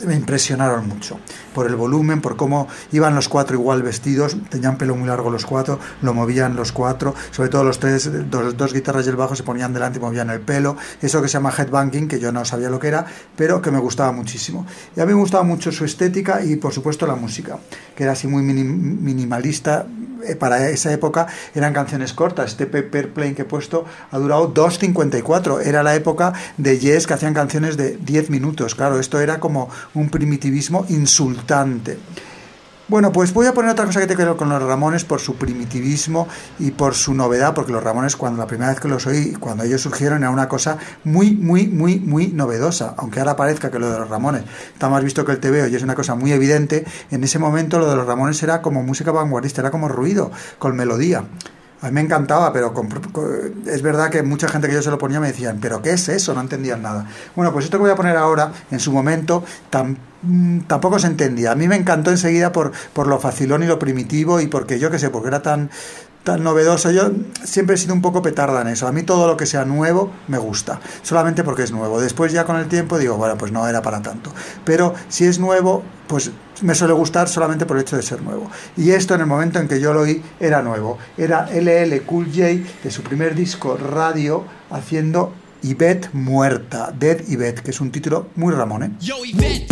me 0.06 0.16
impresionaron 0.16 0.88
mucho 0.88 1.20
por 1.54 1.68
el 1.68 1.76
volumen, 1.76 2.22
por 2.22 2.36
cómo 2.36 2.68
iban 2.92 3.16
los 3.16 3.28
cuatro 3.28 3.56
igual 3.56 3.84
vestidos, 3.84 4.38
tenían 4.50 4.78
pelo 4.78 4.96
muy 4.96 5.08
largo 5.08 5.30
los 5.30 5.46
cuatro, 5.46 5.80
lo 6.02 6.14
movían 6.14 6.56
los 6.56 6.72
cuatro, 6.72 7.14
sobre 7.32 7.50
todo 7.50 7.64
los 7.64 7.80
tres, 7.80 8.10
dos, 8.30 8.56
dos 8.56 8.74
guitarras 8.74 9.06
y 9.06 9.10
el 9.10 9.16
bajo 9.16 9.36
se 9.36 9.44
ponían 9.44 9.74
delante 9.74 10.00
y 10.00 10.02
movían 10.02 10.30
el 10.30 10.42
pelo, 10.42 10.78
eso 11.02 11.22
que 11.22 11.28
se 11.28 11.34
llama 11.34 11.54
headbanging, 11.56 12.08
que 12.08 12.20
yo 12.20 12.32
no 12.32 12.46
sabía 12.46 12.70
lo 12.70 12.80
que 12.80 12.88
era, 12.88 13.06
pero 13.36 13.62
que 13.62 13.72
me 13.72 13.80
gustaba 13.80 14.12
muchísimo. 14.12 14.66
Y 14.96 15.02
a 15.02 15.06
mí 15.06 15.14
me 15.14 15.20
gustaba 15.20 15.44
mucho 15.44 15.72
su 15.72 15.86
estética 15.86 16.44
y 16.44 16.56
por 16.56 16.74
supuesto 16.74 17.06
la 17.06 17.16
música, 17.16 17.58
que 17.96 18.04
era 18.04 18.14
así 18.14 18.28
muy 18.28 18.44
minimalista, 18.44 19.86
eh, 19.86 19.99
para 20.40 20.70
esa 20.70 20.92
época 20.92 21.28
eran 21.56 21.74
canciones 21.74 22.14
cortas. 22.14 22.52
Este 22.52 22.66
Paper 22.66 23.14
Plane 23.14 23.36
que 23.36 23.44
he 23.44 23.46
puesto 23.46 23.86
ha 24.12 24.18
durado 24.18 24.54
2.54. 24.54 25.66
Era 25.66 25.84
la 25.84 25.96
época 25.96 26.34
de 26.58 26.80
Yes 26.80 27.08
que 27.08 27.14
hacían 27.14 27.34
canciones 27.34 27.78
de 27.78 27.98
10 27.98 28.30
minutos. 28.30 28.76
Claro, 28.76 29.00
esto 29.00 29.20
era 29.20 29.40
como 29.40 29.70
un 29.94 30.10
primitivismo 30.10 30.86
insultante. 30.90 31.98
Bueno, 32.90 33.12
pues 33.12 33.36
voy 33.36 33.46
a 33.46 33.54
poner 33.54 33.70
otra 33.70 33.86
cosa 33.86 34.00
que 34.00 34.08
te 34.08 34.16
quiero 34.16 34.36
con 34.36 34.50
los 34.50 34.64
Ramones 34.64 35.06
por 35.06 35.20
su 35.20 35.36
primitivismo 35.36 36.28
y 36.58 36.72
por 36.72 36.96
su 36.96 37.14
novedad, 37.14 37.54
porque 37.54 37.72
los 37.72 37.84
Ramones 37.84 38.16
cuando 38.16 38.40
la 38.40 38.48
primera 38.48 38.72
vez 38.72 38.80
que 38.80 38.88
los 38.88 39.06
oí, 39.06 39.34
cuando 39.34 39.64
ellos 39.64 39.82
surgieron, 39.82 40.24
era 40.24 40.32
una 40.32 40.48
cosa 40.48 40.80
muy, 41.04 41.36
muy, 41.36 41.68
muy, 41.68 42.00
muy 42.00 42.30
novedosa. 42.30 42.96
Aunque 42.98 43.20
ahora 43.20 43.36
parezca 43.36 43.70
que 43.70 43.78
lo 43.78 43.92
de 43.92 44.00
los 44.00 44.10
Ramones 44.10 44.44
está 44.74 44.90
más 44.90 45.04
visto 45.04 45.24
que 45.24 45.34
el 45.34 45.40
TV 45.40 45.70
y 45.70 45.76
es 45.76 45.84
una 45.84 45.94
cosa 45.94 46.16
muy 46.16 46.32
evidente, 46.32 46.84
en 47.12 47.24
ese 47.24 47.38
momento 47.38 47.78
lo 47.78 47.88
de 47.88 47.96
los 47.96 48.08
Ramones 48.08 48.42
era 48.42 48.64
como 48.64 48.82
música 48.82 49.12
vanguardista, 49.12 49.62
era 49.62 49.70
como 49.70 49.88
ruido, 49.88 50.32
con 50.58 50.76
melodía. 50.76 51.26
A 51.82 51.88
mí 51.88 51.94
me 51.94 52.02
encantaba, 52.02 52.52
pero 52.52 52.74
es 53.66 53.82
verdad 53.82 54.10
que 54.10 54.22
mucha 54.22 54.50
gente 54.50 54.68
que 54.68 54.74
yo 54.74 54.82
se 54.82 54.92
lo 54.92 54.98
ponía 54.98 55.22
me 55.22 55.28
decían, 55.28 55.60
¿pero 55.62 55.82
qué 55.82 55.92
es 55.92 56.10
eso? 56.10 56.34
No 56.34 56.42
entendían 56.42 56.82
nada. 56.82 57.08
Bueno, 57.36 57.54
pues 57.54 57.66
esto 57.66 57.78
que 57.78 57.84
voy 57.84 57.92
a 57.92 57.96
poner 57.96 58.18
ahora, 58.18 58.52
en 58.70 58.80
su 58.80 58.92
momento, 58.92 59.46
mm, 60.24 60.60
tampoco 60.62 61.00
se 61.00 61.08
entendía. 61.08 61.54
A 61.54 61.56
mí 61.56 61.70
me 61.70 61.78
encantó 61.78 62.12
enseguida 62.12 62.52
por, 62.52 62.74
por 62.92 63.08
lo 63.08 63.18
facilón 63.20 63.64
y 63.64 63.66
lo 63.66 63.80
primitivo 63.80 64.42
y 64.42 64.48
porque 64.48 64.78
yo 64.78 64.92
qué 64.92 65.00
sé, 65.00 65.10
porque 65.10 65.30
era 65.30 65.42
tan, 65.42 65.70
tan 66.24 66.44
novedoso. 66.44 66.92
Yo 66.92 67.12
siempre 67.44 67.76
he 67.76 67.78
sido 67.78 67.94
un 67.94 68.02
poco 68.02 68.22
petarda 68.22 68.62
en 68.62 68.68
eso. 68.68 68.88
A 68.88 68.92
mí 68.92 69.04
todo 69.04 69.28
lo 69.28 69.38
que 69.38 69.46
sea 69.46 69.66
nuevo 69.66 70.12
me 70.28 70.38
gusta, 70.38 70.80
solamente 71.02 71.44
porque 71.44 71.64
es 71.64 71.72
nuevo. 71.72 72.00
Después 72.00 72.32
ya 72.32 72.46
con 72.46 72.58
el 72.58 72.68
tiempo 72.68 72.98
digo, 72.98 73.18
bueno, 73.18 73.38
pues 73.38 73.52
no 73.52 73.68
era 73.68 73.82
para 73.82 74.02
tanto. 74.02 74.34
Pero 74.66 74.94
si 75.08 75.26
es 75.26 75.40
nuevo, 75.40 75.84
pues 76.08 76.32
me 76.62 76.76
suele 76.76 76.94
gustar 76.94 77.30
solamente 77.30 77.66
por 77.66 77.78
el 77.78 77.84
hecho 77.84 77.96
de 77.96 78.04
ser 78.04 78.22
nuevo. 78.22 78.50
Y 78.78 78.92
esto 78.92 79.16
en 79.16 79.22
el 79.22 79.28
momento 79.28 79.60
en 79.60 79.68
que 79.68 79.80
yo 79.80 79.94
lo 79.94 80.02
oí 80.02 80.22
era 80.40 80.62
nuevo. 80.62 80.98
Era 81.18 81.50
LL 81.52 82.02
Cool 82.06 82.28
J 82.28 82.48
de 82.84 82.92
su 82.92 83.02
primer 83.02 83.36
disco 83.36 83.78
radio 83.78 84.46
haciendo 84.70 85.34
Yvette 85.62 86.10
Muerta, 86.14 86.94
Dead 86.98 87.22
Yvette, 87.28 87.62
que 87.62 87.72
es 87.72 87.82
un 87.82 87.92
título 87.92 88.30
muy 88.36 88.54
Ramón, 88.54 88.84
¿eh? 88.84 88.92
Yo, 89.02 89.26
Yvette, 89.26 89.68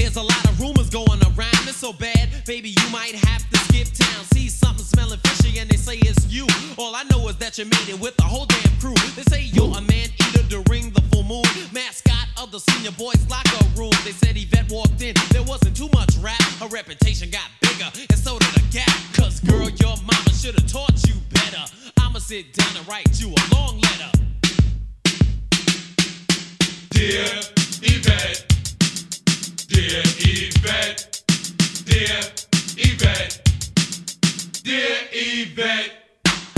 skip 3.67 3.87
town. 3.93 4.23
See 4.33 4.49
something 4.49 4.83
smelling 4.85 5.19
fishy 5.19 5.59
and 5.59 5.69
they 5.69 5.77
say 5.77 5.97
it's 5.97 6.25
you. 6.27 6.47
All 6.77 6.95
I 6.95 7.03
know 7.11 7.27
is 7.27 7.37
that 7.37 7.57
you 7.57 7.65
made 7.65 7.89
it 7.89 7.99
with 7.99 8.15
the 8.17 8.23
whole 8.23 8.45
damn 8.45 8.73
crew. 8.79 8.95
They 9.15 9.23
say 9.23 9.41
you're 9.43 9.75
a 9.77 9.81
man 9.81 10.09
eater 10.23 10.43
during 10.47 10.91
the 10.91 11.01
full 11.11 11.23
moon. 11.23 11.45
Mascot 11.73 12.27
of 12.41 12.51
the 12.51 12.59
senior 12.59 12.91
boys 12.91 13.21
locker 13.29 13.65
room. 13.75 13.93
They 14.03 14.11
said 14.11 14.37
Yvette 14.37 14.69
walked 14.71 15.01
in, 15.01 15.15
there 15.31 15.43
wasn't 15.43 15.75
too 15.75 15.89
much 15.93 16.15
rap. 16.17 16.41
Her 16.61 16.67
reputation 16.67 17.29
got 17.29 17.47
bigger, 17.61 17.89
and 18.09 18.19
so 18.19 18.39
did 18.39 18.53
the 18.53 18.63
gap. 18.71 18.95
Cause 19.13 19.39
girl, 19.41 19.69
your 19.69 19.95
mama 19.97 20.31
should 20.33 20.55
have 20.59 20.67
taught 20.71 20.97
you 21.07 21.15
better. 21.33 21.63
I'ma 21.99 22.19
sit 22.19 22.53
down 22.53 22.75
and 22.77 22.87
write 22.87 23.19
you 23.19 23.29
a 23.29 23.43
long 23.55 23.79
letter. 23.81 24.11
Dear 26.91 27.29
Yvette, 27.83 28.55
dear 29.67 30.01
Yvette, 30.17 31.21
dear 31.85 32.19
Yvette, 32.77 33.46
dear 34.67 34.97
Yvette. 35.13 35.91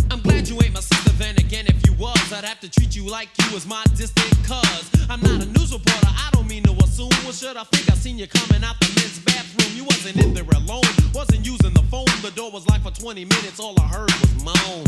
I'm 0.09 0.19
glad 0.21 0.49
you 0.49 0.55
ain't 0.63 0.73
my 0.73 0.79
sister, 0.79 1.11
then 1.21 1.37
again, 1.37 1.65
if 1.67 1.77
you 1.85 1.93
was, 1.93 2.33
I'd 2.33 2.43
have 2.43 2.59
to 2.61 2.69
treat 2.69 2.95
you 2.95 3.07
like 3.07 3.29
you 3.37 3.53
was 3.53 3.67
my 3.67 3.83
distant 3.95 4.33
cuz. 4.47 4.89
I'm 5.11 5.21
not 5.21 5.43
a 5.43 5.45
news 5.45 5.71
reporter, 5.71 6.07
I 6.07 6.29
don't 6.33 6.47
mean 6.47 6.63
to 6.63 6.71
assume. 6.83 7.11
Well, 7.23 7.33
should 7.33 7.55
I 7.55 7.63
think 7.65 7.87
I 7.91 7.93
seen 7.93 8.17
you 8.17 8.25
coming 8.25 8.63
out 8.63 8.79
the 8.79 8.87
men's 8.97 9.19
bathroom? 9.19 9.77
You 9.77 9.83
wasn't 9.83 10.17
in 10.23 10.33
there 10.33 10.43
alone, 10.43 10.89
wasn't 11.13 11.45
using 11.45 11.71
the 11.71 11.83
phone. 11.91 12.09
The 12.23 12.31
door 12.31 12.49
was 12.49 12.67
locked 12.67 12.81
for 12.81 12.91
20 12.91 13.25
minutes, 13.25 13.59
all 13.59 13.79
I 13.79 13.87
heard 13.87 14.11
was 14.21 14.43
moan. 14.43 14.85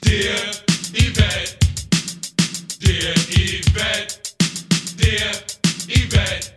Dear 0.00 0.32
Yvette. 0.96 1.56
Dear 2.80 3.12
Yvette, 3.28 4.32
dear 4.96 5.30
Yvette, 5.88 6.52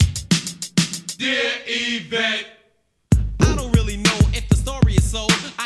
dear 1.17 1.51
Yvette. 1.67 2.50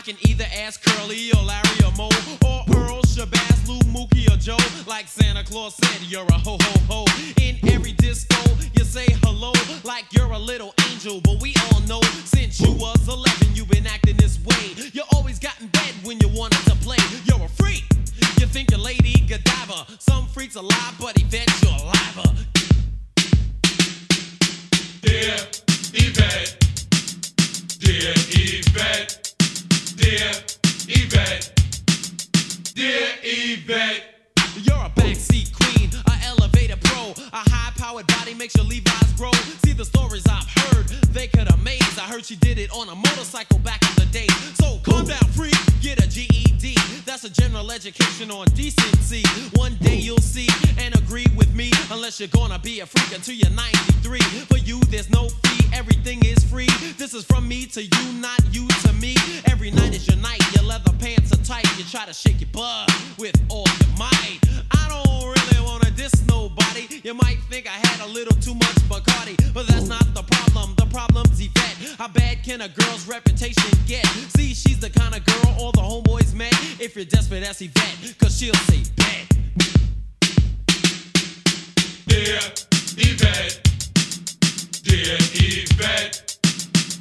Can 0.05 0.29
either 0.29 0.45
ask 0.55 0.83
Curly 0.83 1.31
or 1.31 1.41
Larry 1.41 1.79
or 1.83 1.91
Mo 1.97 2.09
or 2.45 2.61
Earl, 2.77 3.01
Shabazz, 3.01 3.67
Lou, 3.67 3.79
Mookie 3.89 4.31
or 4.31 4.37
Joe. 4.37 4.57
Like 4.85 5.07
Santa 5.07 5.43
Claus 5.43 5.73
said, 5.77 5.99
you're 6.07 6.27
a 6.27 6.33
ho 6.33 6.57
ho 6.61 6.79
ho. 6.87 7.05
In 7.41 7.57
every 7.71 7.93
disco, 7.93 8.37
you 8.77 8.83
say 8.83 9.07
hello 9.23 9.51
like 9.83 10.05
you're 10.11 10.31
a 10.31 10.37
little 10.37 10.75
angel. 10.91 11.21
But 11.21 11.41
we 11.41 11.55
all 11.71 11.79
know 11.87 12.01
since 12.23 12.61
you 12.61 12.71
was 12.73 13.07
11, 13.07 13.55
you've 13.55 13.67
been 13.67 13.87
acting 13.87 14.15
this 14.17 14.37
way. 14.45 14.75
You 14.93 15.01
always 15.11 15.39
got 15.39 15.59
in 15.59 15.69
bed 15.69 15.95
when 16.03 16.19
you 16.19 16.27
wanted 16.27 16.63
to 16.69 16.75
play. 16.85 16.99
You're 17.23 17.43
a 17.43 17.49
freak. 17.49 17.85
You 18.39 18.45
think 18.45 18.69
you're 18.69 18.79
Lady 18.79 19.25
Godiva. 19.27 19.87
Some 19.97 20.27
freaks 20.27 20.53
alive, 20.53 20.93
but 20.99 21.19
Yvette, 21.19 21.49
you're 21.63 21.71
alive. 21.71 22.45
Dear 25.01 25.37
Yvette, 25.95 26.63
dear 27.79 28.13
Yvette, 28.15 29.24
dear 29.95 30.31
Yvette, 30.88 31.51
dear 32.73 33.08
Yvette. 33.23 34.14
You're 34.14 34.14
a 37.11 37.43
high-powered 37.49 38.07
body 38.07 38.33
makes 38.33 38.55
your 38.55 38.65
Levi's 38.65 39.13
grow. 39.13 39.31
See 39.63 39.73
the 39.73 39.85
stories 39.85 40.23
I've 40.27 40.49
heard, 40.63 40.87
they 41.13 41.27
could 41.27 41.51
amaze. 41.53 41.97
I 41.97 42.07
heard 42.07 42.25
she 42.25 42.35
did 42.35 42.57
it 42.57 42.71
on 42.71 42.89
a 42.89 42.95
motorcycle 42.95 43.59
back 43.59 43.81
in 43.83 43.95
the 43.95 44.09
day. 44.11 44.27
So 44.55 44.79
calm 44.83 45.05
down, 45.05 45.23
freak, 45.35 45.55
get 45.81 46.03
a 46.03 46.07
GED. 46.07 46.75
That's 47.05 47.23
a 47.23 47.29
general 47.29 47.71
education 47.71 48.31
on 48.31 48.47
decency. 48.55 49.23
One 49.53 49.75
day 49.75 49.97
you'll 49.97 50.17
see 50.17 50.47
and 50.79 50.95
agree 50.95 51.27
with 51.35 51.53
me, 51.53 51.71
unless 51.91 52.19
you're 52.19 52.29
gonna 52.29 52.59
be 52.59 52.79
a 52.79 52.85
freak 52.85 53.15
until 53.15 53.35
you're 53.35 53.51
93. 53.51 54.19
For 54.49 54.57
you, 54.57 54.79
there's 54.89 55.09
no 55.09 55.29
fee, 55.29 55.65
everything 55.73 56.23
is 56.25 56.43
free. 56.43 56.69
This 56.97 57.13
is 57.13 57.23
from 57.23 57.47
me 57.47 57.65
to 57.67 57.83
you, 57.83 58.13
not 58.19 58.41
you 58.51 58.67
to 58.67 58.93
me. 58.93 59.15
Every 59.45 59.71
night 59.71 59.93
is 59.95 60.07
your 60.07 60.17
night, 60.17 60.41
your 60.53 60.63
leather 60.63 60.93
pants 60.99 61.31
are 61.31 61.43
tight. 61.43 61.65
You 61.77 61.83
try 61.85 62.05
to 62.05 62.13
shake 62.13 62.41
your 62.41 62.49
butt 62.51 62.91
with 63.17 63.35
You 67.05 67.13
might 67.13 67.37
think 67.51 67.67
I 67.67 67.87
had 67.87 67.99
a 68.03 68.11
little 68.11 68.33
too 68.41 68.55
much 68.55 68.77
Bacardi, 68.89 69.37
but 69.53 69.67
that's 69.67 69.87
not 69.87 70.11
the 70.15 70.23
problem. 70.23 70.73
The 70.75 70.87
problem's 70.87 71.39
Yvette. 71.39 71.99
How 71.99 72.07
bad 72.07 72.41
can 72.43 72.61
a 72.61 72.67
girl's 72.67 73.07
reputation 73.07 73.61
get? 73.85 74.03
See, 74.35 74.55
she's 74.55 74.79
the 74.79 74.89
kind 74.89 75.13
of 75.13 75.23
girl 75.23 75.55
all 75.59 75.71
the 75.71 75.81
homeboys 75.81 76.33
met. 76.33 76.51
If 76.81 76.95
you're 76.95 77.05
desperate, 77.05 77.43
ask 77.43 77.61
Yvette, 77.61 78.17
cause 78.17 78.35
she'll 78.39 78.55
say 78.55 78.81
bet. 78.95 79.29
Dear 82.07 82.39
Yvette, 82.97 83.61
dear 84.81 85.17
Yvette, 85.45 86.37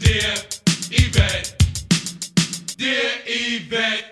dear 0.00 0.34
Yvette, 0.90 1.56
dear 2.76 3.10
Yvette. 3.24 4.04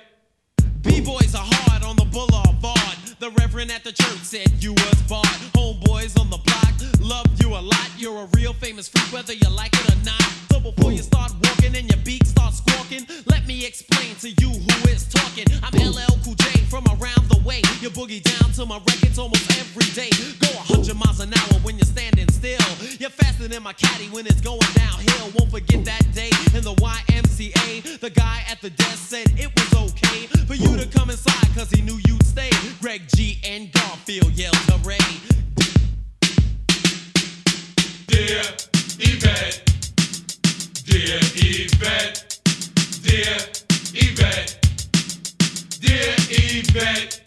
B-boys 0.80 1.34
are 1.34 1.44
hard 1.44 1.82
on 1.82 1.96
the 1.96 2.06
boulevard. 2.06 2.91
The 3.22 3.30
reverend 3.38 3.70
at 3.70 3.84
the 3.84 3.92
church 3.92 4.18
said 4.24 4.50
you 4.58 4.72
was 4.72 5.02
barred. 5.02 5.24
Homeboys 5.54 6.18
on 6.18 6.28
the 6.28 6.38
block 6.38 6.74
love 7.00 7.26
you 7.40 7.54
a 7.54 7.62
lot 7.62 7.88
you're 7.96 8.22
a 8.24 8.28
real 8.34 8.52
famous 8.52 8.88
freak, 8.88 9.12
whether 9.12 9.32
you 9.32 9.48
like 9.48 9.72
it 9.74 9.94
or 9.94 10.04
not. 10.04 10.20
So 10.50 10.58
before 10.58 10.90
you 10.90 11.02
start 11.02 11.30
walking 11.40 11.76
and 11.76 11.88
your 11.88 12.02
beak 12.02 12.26
starts 12.26 12.58
squawking, 12.58 13.06
let 13.26 13.46
me 13.46 13.64
explain 13.64 14.16
to 14.16 14.30
you 14.30 14.50
who 14.50 14.88
is 14.90 15.06
talking. 15.08 15.46
I'm 15.62 15.70
LL 15.78 16.18
Cool 16.24 16.34
J 16.34 16.46
from 16.66 16.84
around 16.98 17.30
the 17.30 17.40
way. 17.44 17.62
You 17.80 17.90
boogie 17.90 18.22
down 18.22 18.50
to 18.54 18.66
my 18.66 18.78
records 18.78 19.20
almost 19.20 19.46
every 19.56 19.86
day. 19.94 20.10
Go 20.40 20.50
100 20.74 20.96
miles 20.96 21.20
an 21.20 21.32
hour 21.32 21.60
when 21.62 21.76
you're 21.78 21.86
standing 21.86 22.28
still. 22.32 22.58
You're 22.98 23.10
faster 23.10 23.46
than 23.46 23.62
my 23.62 23.72
caddy 23.74 24.08
when 24.08 24.26
it's 24.26 24.40
going 24.40 24.66
downhill. 24.74 25.30
Won't 25.38 25.52
forget 25.52 25.84
that 25.84 26.04
day 26.12 26.30
in 26.58 26.64
the 26.64 26.74
YMCA. 26.74 28.00
The 28.00 28.10
guy 28.10 28.42
at 28.50 28.60
the 28.60 28.70
desk 28.70 28.98
said 28.98 29.30
it 29.38 29.50
was 29.54 29.92
okay 29.92 30.26
for 30.46 30.54
you 30.54 30.76
to 30.76 30.86
come 30.86 31.10
inside, 31.10 31.46
cause 31.54 31.70
he 31.70 31.82
knew 31.82 32.00
you'd 32.06 32.26
stay. 32.26 32.50
Greg 32.80 33.02
G 33.14 33.38
and 33.44 33.70
Garfield 33.72 34.32
yelled 34.32 34.56
hooray. 34.68 34.98
Dear 38.06 38.42
Yvette, 38.98 39.70
dear 40.84 41.18
Yvette, 41.34 42.38
dear 43.02 43.36
Yvette, 43.94 44.58
dear 45.80 46.14
Yvette, 46.30 47.21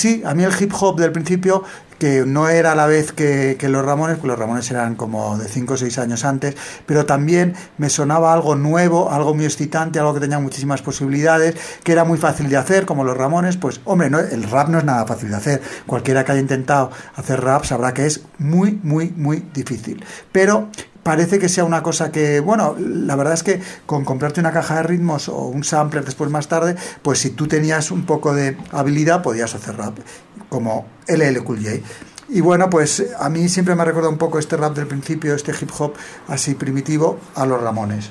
sí, 0.00 0.22
a 0.24 0.34
mí 0.34 0.42
el 0.42 0.52
hip 0.58 0.72
hop 0.80 0.98
del 0.98 1.12
principio, 1.12 1.62
que 1.98 2.24
no 2.26 2.48
era 2.48 2.72
a 2.72 2.74
la 2.74 2.86
vez 2.86 3.12
que, 3.12 3.56
los 3.60 3.84
Ramones, 3.84 4.16
pues 4.16 4.28
los 4.28 4.38
Ramones 4.38 4.70
eran 4.70 4.94
como 4.94 5.36
de 5.36 5.46
5 5.46 5.74
o 5.74 5.76
6 5.76 5.98
años 5.98 6.24
antes, 6.24 6.56
pero 6.86 7.04
también 7.04 7.54
me 7.76 7.90
sonaba 7.90 8.32
algo 8.32 8.56
nuevo, 8.56 9.10
algo 9.10 9.34
muy 9.34 9.44
excitante, 9.44 9.98
algo 9.98 10.14
que 10.14 10.20
tenía 10.20 10.38
muchísimas 10.38 10.80
posibilidades, 10.80 11.56
que 11.84 11.92
era 11.92 12.04
muy 12.04 12.16
fácil 12.16 12.48
de 12.48 12.56
hacer, 12.56 12.86
como 12.86 13.04
los 13.04 13.16
Ramones, 13.16 13.58
pues 13.58 13.82
hombre, 13.84 14.08
el 14.08 14.44
rap 14.44 14.68
no 14.70 14.78
es 14.78 14.84
nada 14.84 15.06
fácil 15.06 15.28
de 15.28 15.36
hacer. 15.36 15.62
Cualquiera 15.86 16.24
que 16.24 16.32
haya 16.32 16.40
intentado 16.40 16.90
hacer 17.16 17.42
rap 17.42 17.64
sabrá 17.64 17.92
que 17.92 18.06
es 18.06 18.22
muy, 18.38 18.80
muy, 18.82 19.10
muy 19.10 19.44
difícil. 19.52 20.02
Pero 20.32 20.70
parece 21.02 21.38
que 21.38 21.48
sea 21.48 21.64
una 21.64 21.82
cosa 21.82 22.12
que, 22.12 22.40
bueno, 22.40 22.76
la 22.78 23.16
verdad 23.16 23.34
es 23.34 23.42
que 23.42 23.60
con 23.86 24.04
comprarte 24.04 24.40
una 24.40 24.52
caja 24.52 24.76
de 24.76 24.82
ritmos 24.84 25.28
o 25.28 25.44
un 25.46 25.64
sampler 25.64 26.04
después 26.04 26.30
más 26.30 26.48
tarde, 26.48 26.76
pues 27.02 27.18
si 27.18 27.30
tú 27.30 27.46
tenías 27.46 27.90
un 27.90 28.06
poco 28.06 28.34
de 28.34 28.56
habilidad 28.72 29.22
podías 29.22 29.54
hacer 29.54 29.76
rap, 29.76 29.98
como 30.48 30.86
LL 31.06 31.42
Cool 31.44 31.62
J. 31.62 31.76
Y 32.28 32.42
bueno, 32.42 32.70
pues 32.70 33.04
a 33.18 33.28
mí 33.28 33.48
siempre 33.48 33.74
me 33.74 33.82
ha 33.82 33.84
recordado 33.84 34.12
un 34.12 34.18
poco 34.18 34.38
este 34.38 34.56
rap 34.56 34.76
del 34.76 34.86
principio, 34.86 35.34
este 35.34 35.52
hip 35.52 35.70
hop 35.78 35.94
así 36.28 36.54
primitivo, 36.54 37.18
a 37.34 37.44
los 37.44 37.60
Ramones. 37.60 38.10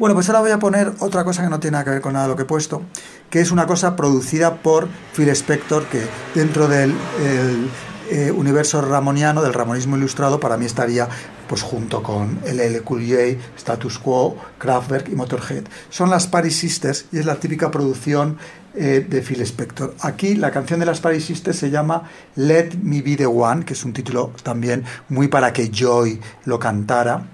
Bueno, 0.00 0.14
pues 0.14 0.28
ahora 0.30 0.40
voy 0.40 0.50
a 0.50 0.58
poner 0.58 0.92
otra 1.00 1.24
cosa 1.24 1.42
que 1.42 1.50
no 1.50 1.60
tiene 1.60 1.72
nada 1.72 1.84
que 1.84 1.90
ver 1.90 2.00
con 2.00 2.14
nada 2.14 2.24
de 2.24 2.30
lo 2.30 2.36
que 2.36 2.42
he 2.42 2.46
puesto, 2.46 2.82
que 3.28 3.40
es 3.40 3.50
una 3.50 3.66
cosa 3.66 3.96
producida 3.96 4.56
por 4.62 4.88
Phil 5.14 5.28
Spector, 5.28 5.84
que 5.84 6.02
dentro 6.34 6.68
del 6.68 6.94
el, 7.22 7.68
eh, 8.10 8.32
universo 8.32 8.80
ramoniano, 8.82 9.40
del 9.40 9.54
ramonismo 9.54 9.96
ilustrado, 9.96 10.40
para 10.40 10.56
mí 10.56 10.66
estaría 10.66 11.08
pues 11.48 11.62
junto 11.62 12.02
con 12.02 12.40
LL 12.44 12.82
Cool 12.82 13.02
Status 13.56 13.98
Quo, 13.98 14.36
Kraftwerk 14.58 15.08
y 15.08 15.14
Motorhead. 15.14 15.64
Son 15.90 16.10
las 16.10 16.26
Paris 16.26 16.56
Sisters 16.56 17.06
y 17.12 17.18
es 17.18 17.26
la 17.26 17.36
típica 17.36 17.70
producción 17.70 18.38
eh, 18.74 19.06
de 19.08 19.22
Phil 19.22 19.40
Spector. 19.42 19.94
Aquí 20.00 20.34
la 20.34 20.50
canción 20.50 20.80
de 20.80 20.86
las 20.86 21.00
Paris 21.00 21.24
Sisters 21.24 21.58
se 21.58 21.70
llama 21.70 22.08
Let 22.36 22.70
Me 22.82 23.00
Be 23.00 23.16
the 23.16 23.26
One, 23.26 23.64
que 23.64 23.74
es 23.74 23.84
un 23.84 23.92
título 23.92 24.32
también 24.42 24.84
muy 25.08 25.28
para 25.28 25.52
que 25.52 25.70
Joy 25.70 26.20
lo 26.44 26.58
cantara. 26.58 27.26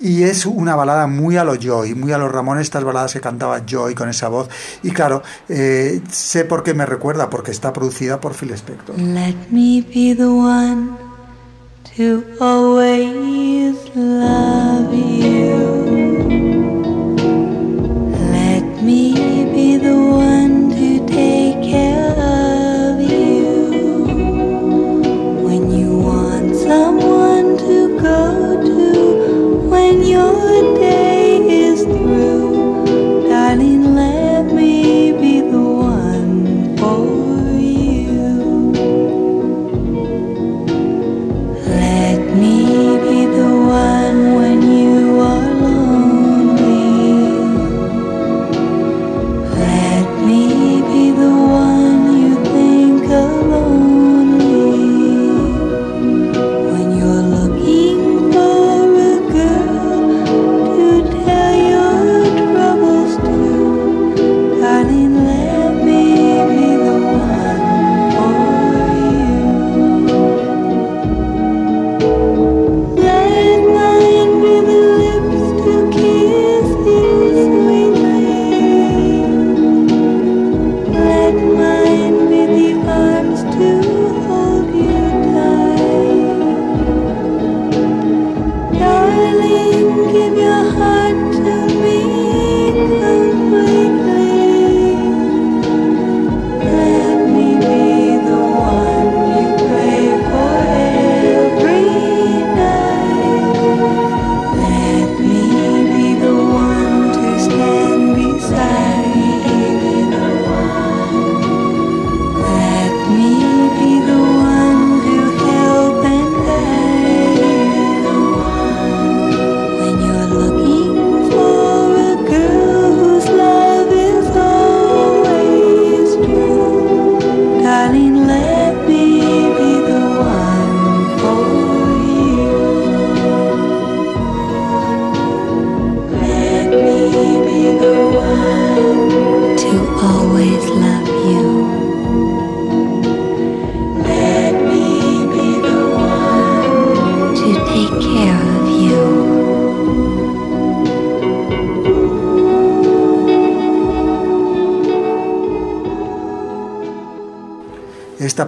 Y 0.00 0.22
es 0.22 0.46
una 0.46 0.74
balada 0.74 1.06
muy 1.06 1.36
a 1.36 1.44
lo 1.44 1.54
Joy, 1.56 1.94
muy 1.94 2.12
a 2.12 2.18
los 2.18 2.32
Ramones, 2.32 2.62
estas 2.62 2.84
baladas 2.84 3.12
que 3.12 3.20
cantaba 3.20 3.62
Joy 3.66 3.94
con 3.94 4.08
esa 4.08 4.28
voz. 4.28 4.48
Y 4.82 4.92
claro, 4.92 5.22
eh, 5.48 6.00
sé 6.10 6.46
por 6.46 6.62
qué 6.62 6.72
me 6.72 6.86
recuerda, 6.86 7.28
porque 7.28 7.50
está 7.50 7.72
producida 7.72 8.18
por 8.18 8.34
Phil 8.34 8.52
Spector. 8.52 8.98
Let 8.98 9.34
me 9.50 9.82
be 9.82 10.14
the 10.14 10.26
one 10.26 10.96
to 11.96 12.24
always 12.40 13.76
love 13.94 14.90
you. 14.92 16.09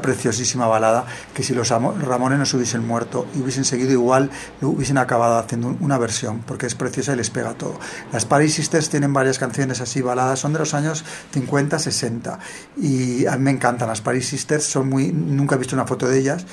Preciosísima 0.00 0.66
balada 0.66 1.04
que 1.34 1.42
si 1.42 1.54
los 1.54 1.70
amo- 1.72 1.92
Ramones 2.00 2.38
no 2.38 2.46
se 2.46 2.56
hubiesen 2.56 2.86
muerto 2.86 3.26
y 3.34 3.40
hubiesen 3.42 3.64
seguido 3.64 3.90
igual, 3.90 4.30
hubiesen 4.62 4.96
acabado 4.98 5.36
haciendo 5.38 5.68
un- 5.68 5.76
una 5.80 5.98
versión, 5.98 6.40
porque 6.46 6.66
es 6.66 6.74
preciosa 6.74 7.12
y 7.12 7.16
les 7.16 7.30
pega 7.30 7.54
todo. 7.54 7.78
Las 8.12 8.24
Paris 8.24 8.54
Sisters 8.54 8.88
tienen 8.88 9.12
varias 9.12 9.38
canciones 9.38 9.80
así 9.80 10.00
baladas, 10.00 10.38
son 10.38 10.52
de 10.52 10.60
los 10.60 10.72
años 10.74 11.04
50, 11.32 11.78
60 11.78 12.38
y 12.76 13.26
a 13.26 13.32
mí 13.32 13.42
me 13.44 13.50
encantan 13.50 13.88
las 13.88 14.00
Paris 14.00 14.28
Sisters, 14.28 14.64
son 14.64 14.88
muy, 14.88 15.12
nunca 15.12 15.56
he 15.56 15.58
visto 15.58 15.74
una 15.76 15.86
foto 15.86 16.08
de 16.08 16.18
ellas. 16.18 16.46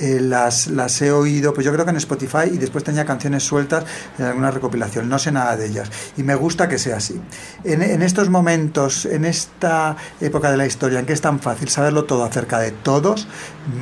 Eh, 0.00 0.20
las, 0.20 0.68
las 0.68 1.00
he 1.02 1.12
oído, 1.12 1.52
pues 1.52 1.64
yo 1.64 1.72
creo 1.72 1.84
que 1.84 1.90
en 1.90 1.96
Spotify 1.96 2.50
y 2.52 2.58
después 2.58 2.84
tenía 2.84 3.04
canciones 3.04 3.42
sueltas 3.42 3.84
en 4.18 4.24
alguna 4.24 4.50
recopilación, 4.50 5.08
no 5.08 5.18
sé 5.18 5.30
nada 5.32 5.56
de 5.56 5.66
ellas 5.66 5.90
y 6.16 6.22
me 6.22 6.34
gusta 6.34 6.68
que 6.68 6.78
sea 6.78 6.96
así. 6.96 7.20
En, 7.64 7.82
en 7.82 8.02
estos 8.02 8.30
momentos, 8.30 9.06
en 9.06 9.24
esta 9.24 9.96
época 10.20 10.50
de 10.50 10.56
la 10.56 10.66
historia 10.66 11.00
en 11.00 11.06
que 11.06 11.12
es 11.12 11.20
tan 11.20 11.40
fácil 11.40 11.68
saberlo 11.68 12.04
todo 12.04 12.24
acerca 12.24 12.58
de 12.58 12.70
todos, 12.70 13.28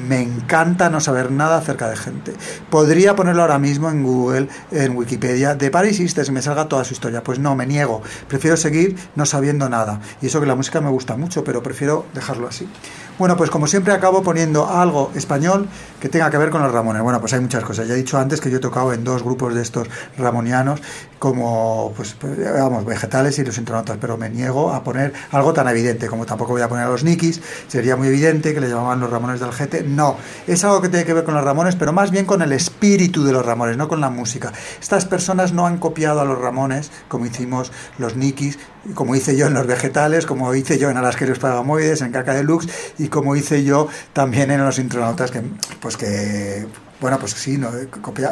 me 0.08 0.20
encanta 0.20 0.90
no 0.90 1.00
saber 1.00 1.30
nada 1.30 1.58
acerca 1.58 1.88
de 1.88 1.96
gente. 1.96 2.32
Podría 2.70 3.16
ponerlo 3.16 3.42
ahora 3.42 3.58
mismo 3.58 3.90
en 3.90 4.02
Google, 4.02 4.48
en 4.70 4.96
Wikipedia, 4.96 5.54
de 5.54 5.70
Paris 5.70 5.96
Sisters 5.96 6.28
y 6.28 6.32
me 6.32 6.42
salga 6.42 6.68
toda 6.68 6.84
su 6.84 6.94
historia. 6.94 7.22
Pues 7.22 7.38
no, 7.38 7.54
me 7.54 7.66
niego. 7.66 8.02
Prefiero 8.28 8.56
seguir 8.56 8.96
no 9.14 9.26
sabiendo 9.26 9.68
nada. 9.68 10.00
Y 10.20 10.26
eso 10.26 10.40
que 10.40 10.46
la 10.46 10.54
música 10.54 10.80
me 10.80 10.90
gusta 10.90 11.16
mucho, 11.16 11.44
pero 11.44 11.62
prefiero 11.62 12.06
dejarlo 12.14 12.48
así. 12.48 12.68
Bueno, 13.18 13.36
pues 13.36 13.50
como 13.50 13.66
siempre 13.66 13.92
acabo 13.92 14.22
poniendo 14.22 14.68
algo 14.68 15.10
español 15.16 15.68
que 16.00 16.08
tenga 16.08 16.30
que 16.30 16.38
ver 16.38 16.50
con 16.50 16.62
los 16.62 16.70
Ramones. 16.70 17.02
Bueno, 17.02 17.18
pues 17.18 17.32
hay 17.32 17.40
muchas 17.40 17.64
cosas. 17.64 17.88
Ya 17.88 17.94
he 17.94 17.96
dicho 17.96 18.16
antes 18.16 18.40
que 18.40 18.48
yo 18.48 18.58
he 18.58 18.60
tocado 18.60 18.92
en 18.92 19.02
dos 19.02 19.24
grupos 19.24 19.56
de 19.56 19.62
estos 19.62 19.88
ramonianos 20.16 20.80
como, 21.18 21.92
pues, 21.96 22.14
pues, 22.14 22.38
vamos, 22.54 22.84
vegetales 22.84 23.36
y 23.40 23.44
los 23.44 23.58
intronautas, 23.58 23.98
pero 24.00 24.16
me 24.16 24.30
niego 24.30 24.72
a 24.72 24.84
poner 24.84 25.12
algo 25.32 25.52
tan 25.52 25.66
evidente 25.66 26.06
como 26.06 26.26
tampoco 26.26 26.52
voy 26.52 26.62
a 26.62 26.68
poner 26.68 26.84
a 26.84 26.90
los 26.90 27.02
Nikis. 27.02 27.40
Sería 27.66 27.96
muy 27.96 28.06
evidente 28.06 28.54
que 28.54 28.60
le 28.60 28.68
llamaban 28.68 29.00
los 29.00 29.10
Ramones 29.10 29.40
del 29.40 29.52
Gete. 29.52 29.82
No, 29.82 30.16
es 30.46 30.62
algo 30.62 30.80
que 30.80 30.88
tiene 30.88 31.04
que 31.04 31.12
ver 31.12 31.24
con 31.24 31.34
los 31.34 31.42
Ramones, 31.42 31.74
pero 31.74 31.92
más 31.92 32.12
bien 32.12 32.24
con 32.24 32.40
el 32.40 32.52
espíritu 32.52 33.24
de 33.24 33.32
los 33.32 33.44
Ramones, 33.44 33.76
no 33.76 33.88
con 33.88 34.00
la 34.00 34.10
música. 34.10 34.52
Estas 34.80 35.06
personas 35.06 35.52
no 35.52 35.66
han 35.66 35.78
copiado 35.78 36.20
a 36.20 36.24
los 36.24 36.38
Ramones 36.38 36.92
como 37.08 37.26
hicimos 37.26 37.72
los 37.98 38.14
Nikis, 38.14 38.60
como 38.94 39.16
hice 39.16 39.36
yo 39.36 39.48
en 39.48 39.54
los 39.54 39.66
vegetales, 39.66 40.24
como 40.24 40.54
hice 40.54 40.78
yo 40.78 40.88
en 40.88 40.96
Alasqueros 40.96 41.38
Pagamoides, 41.40 42.00
en 42.00 42.12
Caca 42.12 42.32
Deluxe 42.32 42.68
y 42.98 43.07
como 43.08 43.36
hice 43.36 43.64
yo 43.64 43.88
también 44.12 44.50
en 44.50 44.64
los 44.64 44.78
intronautas, 44.78 45.30
que 45.30 45.42
pues 45.80 45.96
que 45.96 46.66
bueno, 47.00 47.18
pues 47.18 47.32
sí, 47.32 47.58
no, 47.58 47.70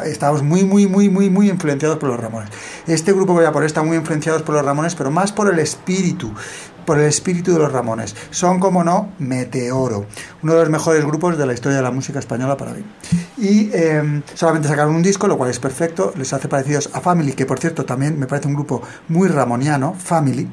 estamos 0.05 0.43
muy, 0.43 0.65
muy, 0.65 0.87
muy, 0.87 1.09
muy, 1.09 1.29
muy 1.29 1.49
influenciados 1.49 1.97
por 1.97 2.09
los 2.09 2.19
Ramones. 2.19 2.49
Este 2.85 3.13
grupo 3.13 3.33
que 3.33 3.39
voy 3.39 3.45
a 3.45 3.51
poner 3.53 3.67
está 3.67 3.81
muy 3.81 3.95
influenciados 3.95 4.41
por 4.41 4.55
los 4.55 4.65
Ramones, 4.65 4.93
pero 4.95 5.09
más 5.09 5.31
por 5.31 5.51
el 5.51 5.59
espíritu, 5.59 6.33
por 6.85 6.99
el 6.99 7.05
espíritu 7.05 7.53
de 7.53 7.59
los 7.59 7.71
Ramones. 7.71 8.13
Son, 8.29 8.59
como 8.59 8.83
no, 8.83 9.13
Meteoro, 9.19 10.05
uno 10.43 10.53
de 10.53 10.59
los 10.59 10.69
mejores 10.69 11.05
grupos 11.05 11.37
de 11.37 11.45
la 11.45 11.53
historia 11.53 11.77
de 11.77 11.83
la 11.83 11.91
música 11.91 12.19
española 12.19 12.57
para 12.57 12.73
mí. 12.73 12.83
Y 13.37 13.69
eh, 13.73 14.21
solamente 14.33 14.67
sacaron 14.67 14.95
un 14.95 15.03
disco, 15.03 15.27
lo 15.27 15.37
cual 15.37 15.49
es 15.49 15.59
perfecto, 15.59 16.11
les 16.17 16.33
hace 16.33 16.49
parecidos 16.49 16.89
a 16.91 16.99
Family, 16.99 17.33
que 17.33 17.45
por 17.45 17.59
cierto 17.59 17.85
también 17.85 18.19
me 18.19 18.27
parece 18.27 18.49
un 18.49 18.55
grupo 18.55 18.81
muy 19.07 19.29
ramoniano, 19.29 19.93
Family 19.93 20.45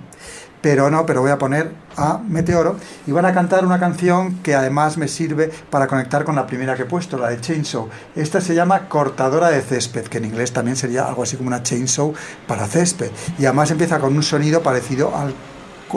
pero 0.65 0.91
no, 0.91 1.05
pero 1.05 1.21
voy 1.21 1.31
a 1.31 1.37
poner 1.37 1.73
a 1.95 2.17
Meteoro 2.27 2.77
y 3.07 3.13
van 3.13 3.27
a 3.27 3.35
cantar 3.35 3.67
una 3.67 3.79
canción 3.79 4.37
que 4.37 4.55
además 4.55 4.97
me 4.97 5.09
sirve 5.09 5.53
para 5.69 5.87
conectar 5.87 6.25
con 6.25 6.37
la 6.37 6.47
primera 6.47 6.75
que 6.75 6.85
he 6.85 6.87
puesto, 6.87 7.19
la 7.19 7.29
de 7.29 7.39
Chainsaw. 7.39 7.87
Esta 8.17 8.41
se 8.41 8.55
llama 8.55 8.89
Cortadora 8.89 9.51
de 9.51 9.61
Césped, 9.61 10.05
que 10.05 10.17
en 10.17 10.25
inglés 10.25 10.55
también 10.55 10.79
sería 10.79 11.07
algo 11.07 11.23
así 11.23 11.37
como 11.37 11.49
una 11.49 11.63
chainsaw 11.63 12.15
para 12.47 12.67
césped. 12.67 13.11
Y 13.39 13.45
además 13.45 13.73
empieza 13.73 13.99
con 13.99 14.17
un 14.17 14.23
sonido 14.23 14.63
parecido 14.63 15.15
al, 15.15 15.35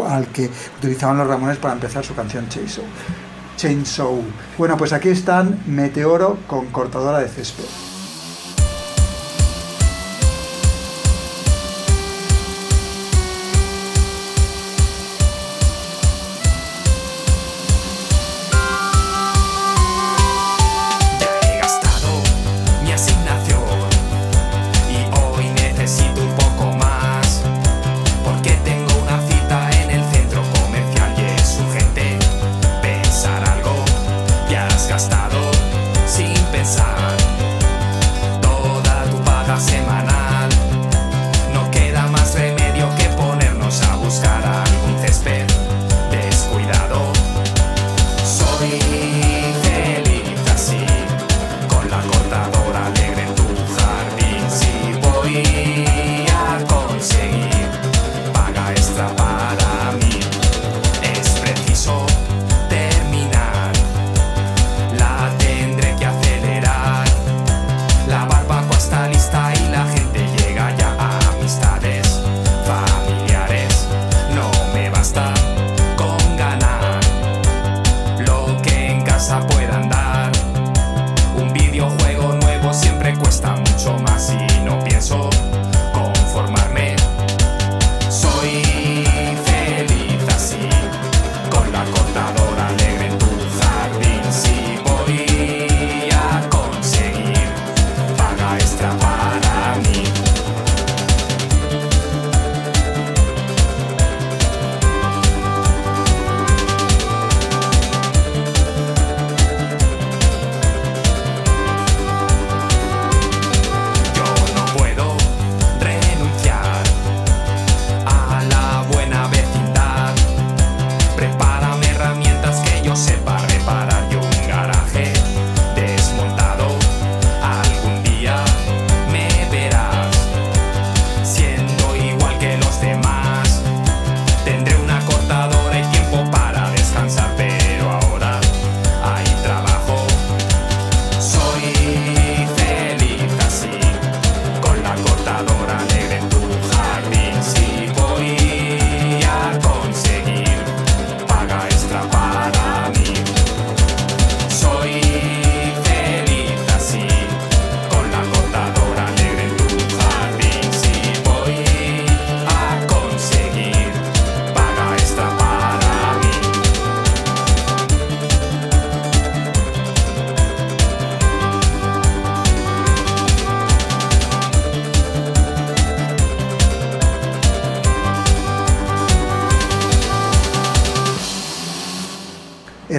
al 0.05 0.27
que 0.33 0.49
utilizaban 0.79 1.17
los 1.17 1.27
Ramones 1.27 1.59
para 1.59 1.73
empezar 1.73 2.03
su 2.03 2.13
canción 2.13 2.49
Chainsaw. 2.49 2.83
Chainsaw. 3.55 4.21
Bueno, 4.57 4.75
pues 4.75 4.91
aquí 4.91 5.07
están 5.07 5.61
Meteoro 5.65 6.39
con 6.45 6.65
Cortadora 6.65 7.19
de 7.19 7.29
Césped. 7.29 7.86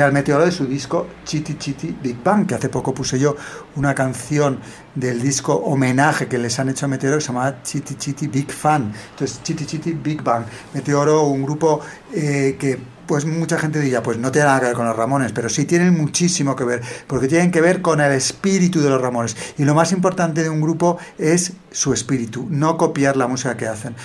El 0.08 0.14
meteoro 0.14 0.44
de 0.44 0.50
su 0.50 0.66
disco 0.66 1.06
Chitty 1.24 1.56
Chitty 1.56 1.96
Big 2.02 2.22
Bang, 2.22 2.46
que 2.46 2.54
hace 2.54 2.68
poco 2.68 2.92
puse 2.92 3.18
yo 3.18 3.36
una 3.76 3.94
canción 3.94 4.58
del 4.94 5.20
disco 5.22 5.54
homenaje 5.54 6.26
que 6.26 6.38
les 6.38 6.58
han 6.58 6.68
hecho 6.68 6.86
a 6.86 6.88
Meteoro 6.88 7.18
que 7.18 7.20
se 7.22 7.28
llama 7.28 7.62
Chitty 7.62 7.94
Chitty 7.94 8.26
Big 8.26 8.50
Fan. 8.50 8.92
Entonces, 9.10 9.42
Chitty 9.42 9.66
Chitty 9.66 9.92
Big 9.92 10.22
Bang. 10.22 10.44
Meteoro, 10.74 11.24
un 11.24 11.44
grupo 11.44 11.80
eh, 12.12 12.56
que 12.58 12.78
pues 13.08 13.24
mucha 13.24 13.58
gente 13.58 13.80
diría, 13.80 14.02
pues 14.02 14.18
no 14.18 14.30
tiene 14.30 14.46
nada 14.46 14.60
que 14.60 14.66
ver 14.66 14.74
con 14.74 14.86
los 14.86 14.94
Ramones, 14.94 15.32
pero 15.32 15.48
sí 15.48 15.64
tienen 15.64 15.96
muchísimo 15.96 16.54
que 16.54 16.62
ver, 16.62 16.82
porque 17.06 17.26
tienen 17.26 17.50
que 17.50 17.62
ver 17.62 17.80
con 17.82 18.00
el 18.00 18.12
espíritu 18.12 18.80
de 18.80 18.90
los 18.90 19.00
Ramones. 19.00 19.34
Y 19.56 19.64
lo 19.64 19.74
más 19.74 19.90
importante 19.92 20.42
de 20.42 20.50
un 20.50 20.60
grupo 20.60 20.98
es 21.16 21.54
su 21.72 21.94
espíritu, 21.94 22.46
no 22.50 22.76
copiar 22.76 23.16
la 23.16 23.26
música 23.26 23.56
que 23.56 23.66
hacen. 23.66 23.96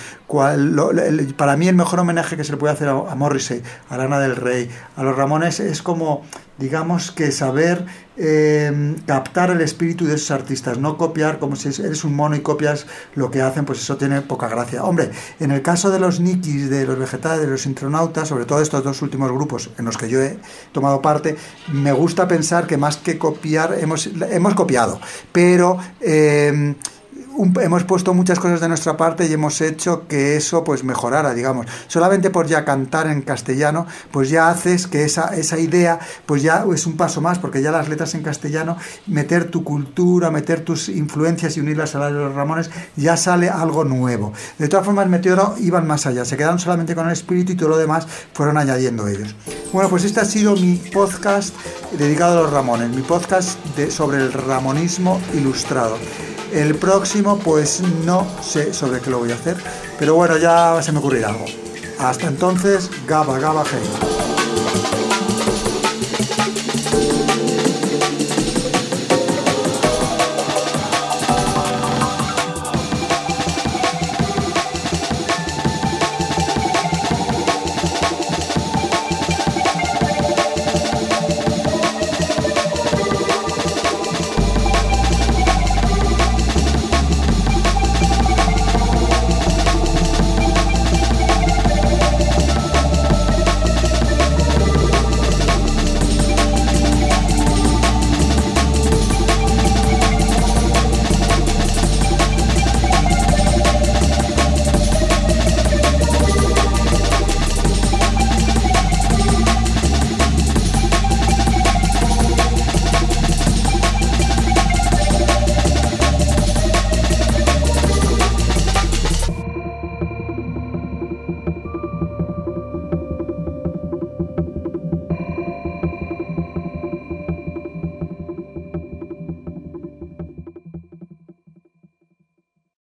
Para 1.36 1.56
mí 1.56 1.68
el 1.68 1.76
mejor 1.76 2.00
homenaje 2.00 2.36
que 2.36 2.44
se 2.44 2.52
le 2.52 2.58
puede 2.58 2.72
hacer 2.72 2.88
a, 2.88 2.92
a 2.92 3.14
Morrissey, 3.14 3.62
a 3.90 3.96
Lana 3.98 4.18
del 4.18 4.36
Rey, 4.36 4.70
a 4.96 5.02
los 5.02 5.14
Ramones 5.14 5.60
es 5.60 5.82
como, 5.82 6.24
digamos 6.58 7.10
que 7.10 7.30
saber 7.30 7.84
eh, 8.16 8.96
captar 9.06 9.50
el 9.50 9.60
espíritu 9.60 10.04
de 10.06 10.14
esos 10.14 10.30
artistas, 10.30 10.78
no 10.78 10.96
copiar 10.96 11.38
como 11.38 11.56
si 11.56 11.68
eres 11.82 12.04
un 12.04 12.14
mono 12.14 12.36
y 12.36 12.40
copias 12.40 12.86
lo 13.14 13.30
que 13.30 13.42
hacen, 13.42 13.64
pues 13.64 13.80
eso 13.80 13.96
tiene 13.96 14.20
poca 14.22 14.48
gracia. 14.48 14.84
Hombre, 14.84 15.10
en 15.40 15.50
el 15.50 15.62
caso 15.62 15.90
de 15.90 15.98
los 15.98 16.20
Nikis, 16.20 16.70
de 16.70 16.86
los 16.86 16.98
vegetales, 16.98 17.40
de 17.42 17.50
los 17.50 17.66
intronautas, 17.66 18.28
sobre 18.28 18.44
todo 18.44 18.60
estos 18.60 18.84
dos 18.84 19.02
últimos 19.02 19.30
grupos 19.32 19.70
en 19.78 19.84
los 19.84 19.96
que 19.96 20.08
yo 20.08 20.22
he 20.22 20.38
tomado 20.72 21.00
parte, 21.02 21.36
me 21.72 21.92
gusta 21.92 22.28
pensar 22.28 22.66
que 22.66 22.76
más 22.76 22.96
que 22.96 23.18
copiar, 23.18 23.76
hemos, 23.80 24.06
hemos 24.06 24.54
copiado, 24.54 25.00
pero... 25.32 25.78
eh, 26.00 26.74
hemos 27.60 27.84
puesto 27.84 28.14
muchas 28.14 28.38
cosas 28.38 28.60
de 28.60 28.68
nuestra 28.68 28.96
parte 28.96 29.26
y 29.26 29.32
hemos 29.32 29.60
hecho 29.60 30.06
que 30.06 30.36
eso 30.36 30.64
pues 30.64 30.84
mejorara, 30.84 31.34
digamos. 31.34 31.66
Solamente 31.88 32.30
por 32.30 32.46
ya 32.46 32.64
cantar 32.64 33.06
en 33.08 33.22
castellano, 33.22 33.86
pues 34.10 34.30
ya 34.30 34.48
haces 34.48 34.86
que 34.86 35.04
esa, 35.04 35.34
esa 35.34 35.58
idea 35.58 35.98
pues 36.26 36.42
ya 36.42 36.64
es 36.72 36.86
un 36.86 36.96
paso 36.96 37.20
más, 37.20 37.38
porque 37.38 37.62
ya 37.62 37.70
las 37.70 37.88
letras 37.88 38.14
en 38.14 38.22
castellano, 38.22 38.76
meter 39.06 39.50
tu 39.50 39.64
cultura, 39.64 40.30
meter 40.30 40.60
tus 40.60 40.88
influencias 40.88 41.56
y 41.56 41.60
unirlas 41.60 41.94
a 41.94 41.98
las 41.98 42.12
de 42.12 42.18
los 42.18 42.34
Ramones, 42.34 42.70
ya 42.96 43.16
sale 43.16 43.48
algo 43.48 43.84
nuevo. 43.84 44.32
De 44.58 44.68
todas 44.68 44.86
formas, 44.86 45.08
Meteoro 45.08 45.54
iban 45.58 45.86
más 45.86 46.06
allá, 46.06 46.24
se 46.24 46.36
quedaron 46.36 46.58
solamente 46.58 46.94
con 46.94 47.06
el 47.06 47.12
espíritu 47.12 47.52
y 47.52 47.56
todo 47.56 47.70
lo 47.70 47.78
demás 47.78 48.06
fueron 48.32 48.58
añadiendo 48.58 49.08
ellos. 49.08 49.34
Bueno, 49.72 49.88
pues 49.88 50.04
este 50.04 50.20
ha 50.20 50.24
sido 50.24 50.54
mi 50.56 50.76
podcast 50.76 51.54
dedicado 51.98 52.38
a 52.38 52.42
los 52.42 52.52
Ramones, 52.52 52.90
mi 52.90 53.02
podcast 53.02 53.58
de, 53.76 53.90
sobre 53.90 54.18
el 54.18 54.32
ramonismo 54.32 55.20
ilustrado. 55.34 55.96
El 56.54 56.76
próximo, 56.76 57.40
pues 57.40 57.80
no 58.04 58.24
sé 58.40 58.72
sobre 58.72 59.00
qué 59.00 59.10
lo 59.10 59.18
voy 59.18 59.32
a 59.32 59.34
hacer, 59.34 59.56
pero 59.98 60.14
bueno, 60.14 60.36
ya 60.36 60.80
se 60.82 60.92
me 60.92 61.00
ocurrirá 61.00 61.30
algo. 61.30 61.46
Hasta 61.98 62.28
entonces, 62.28 62.88
Gaba 63.08 63.40
Gaba 63.40 63.64
Hey. 63.68 64.33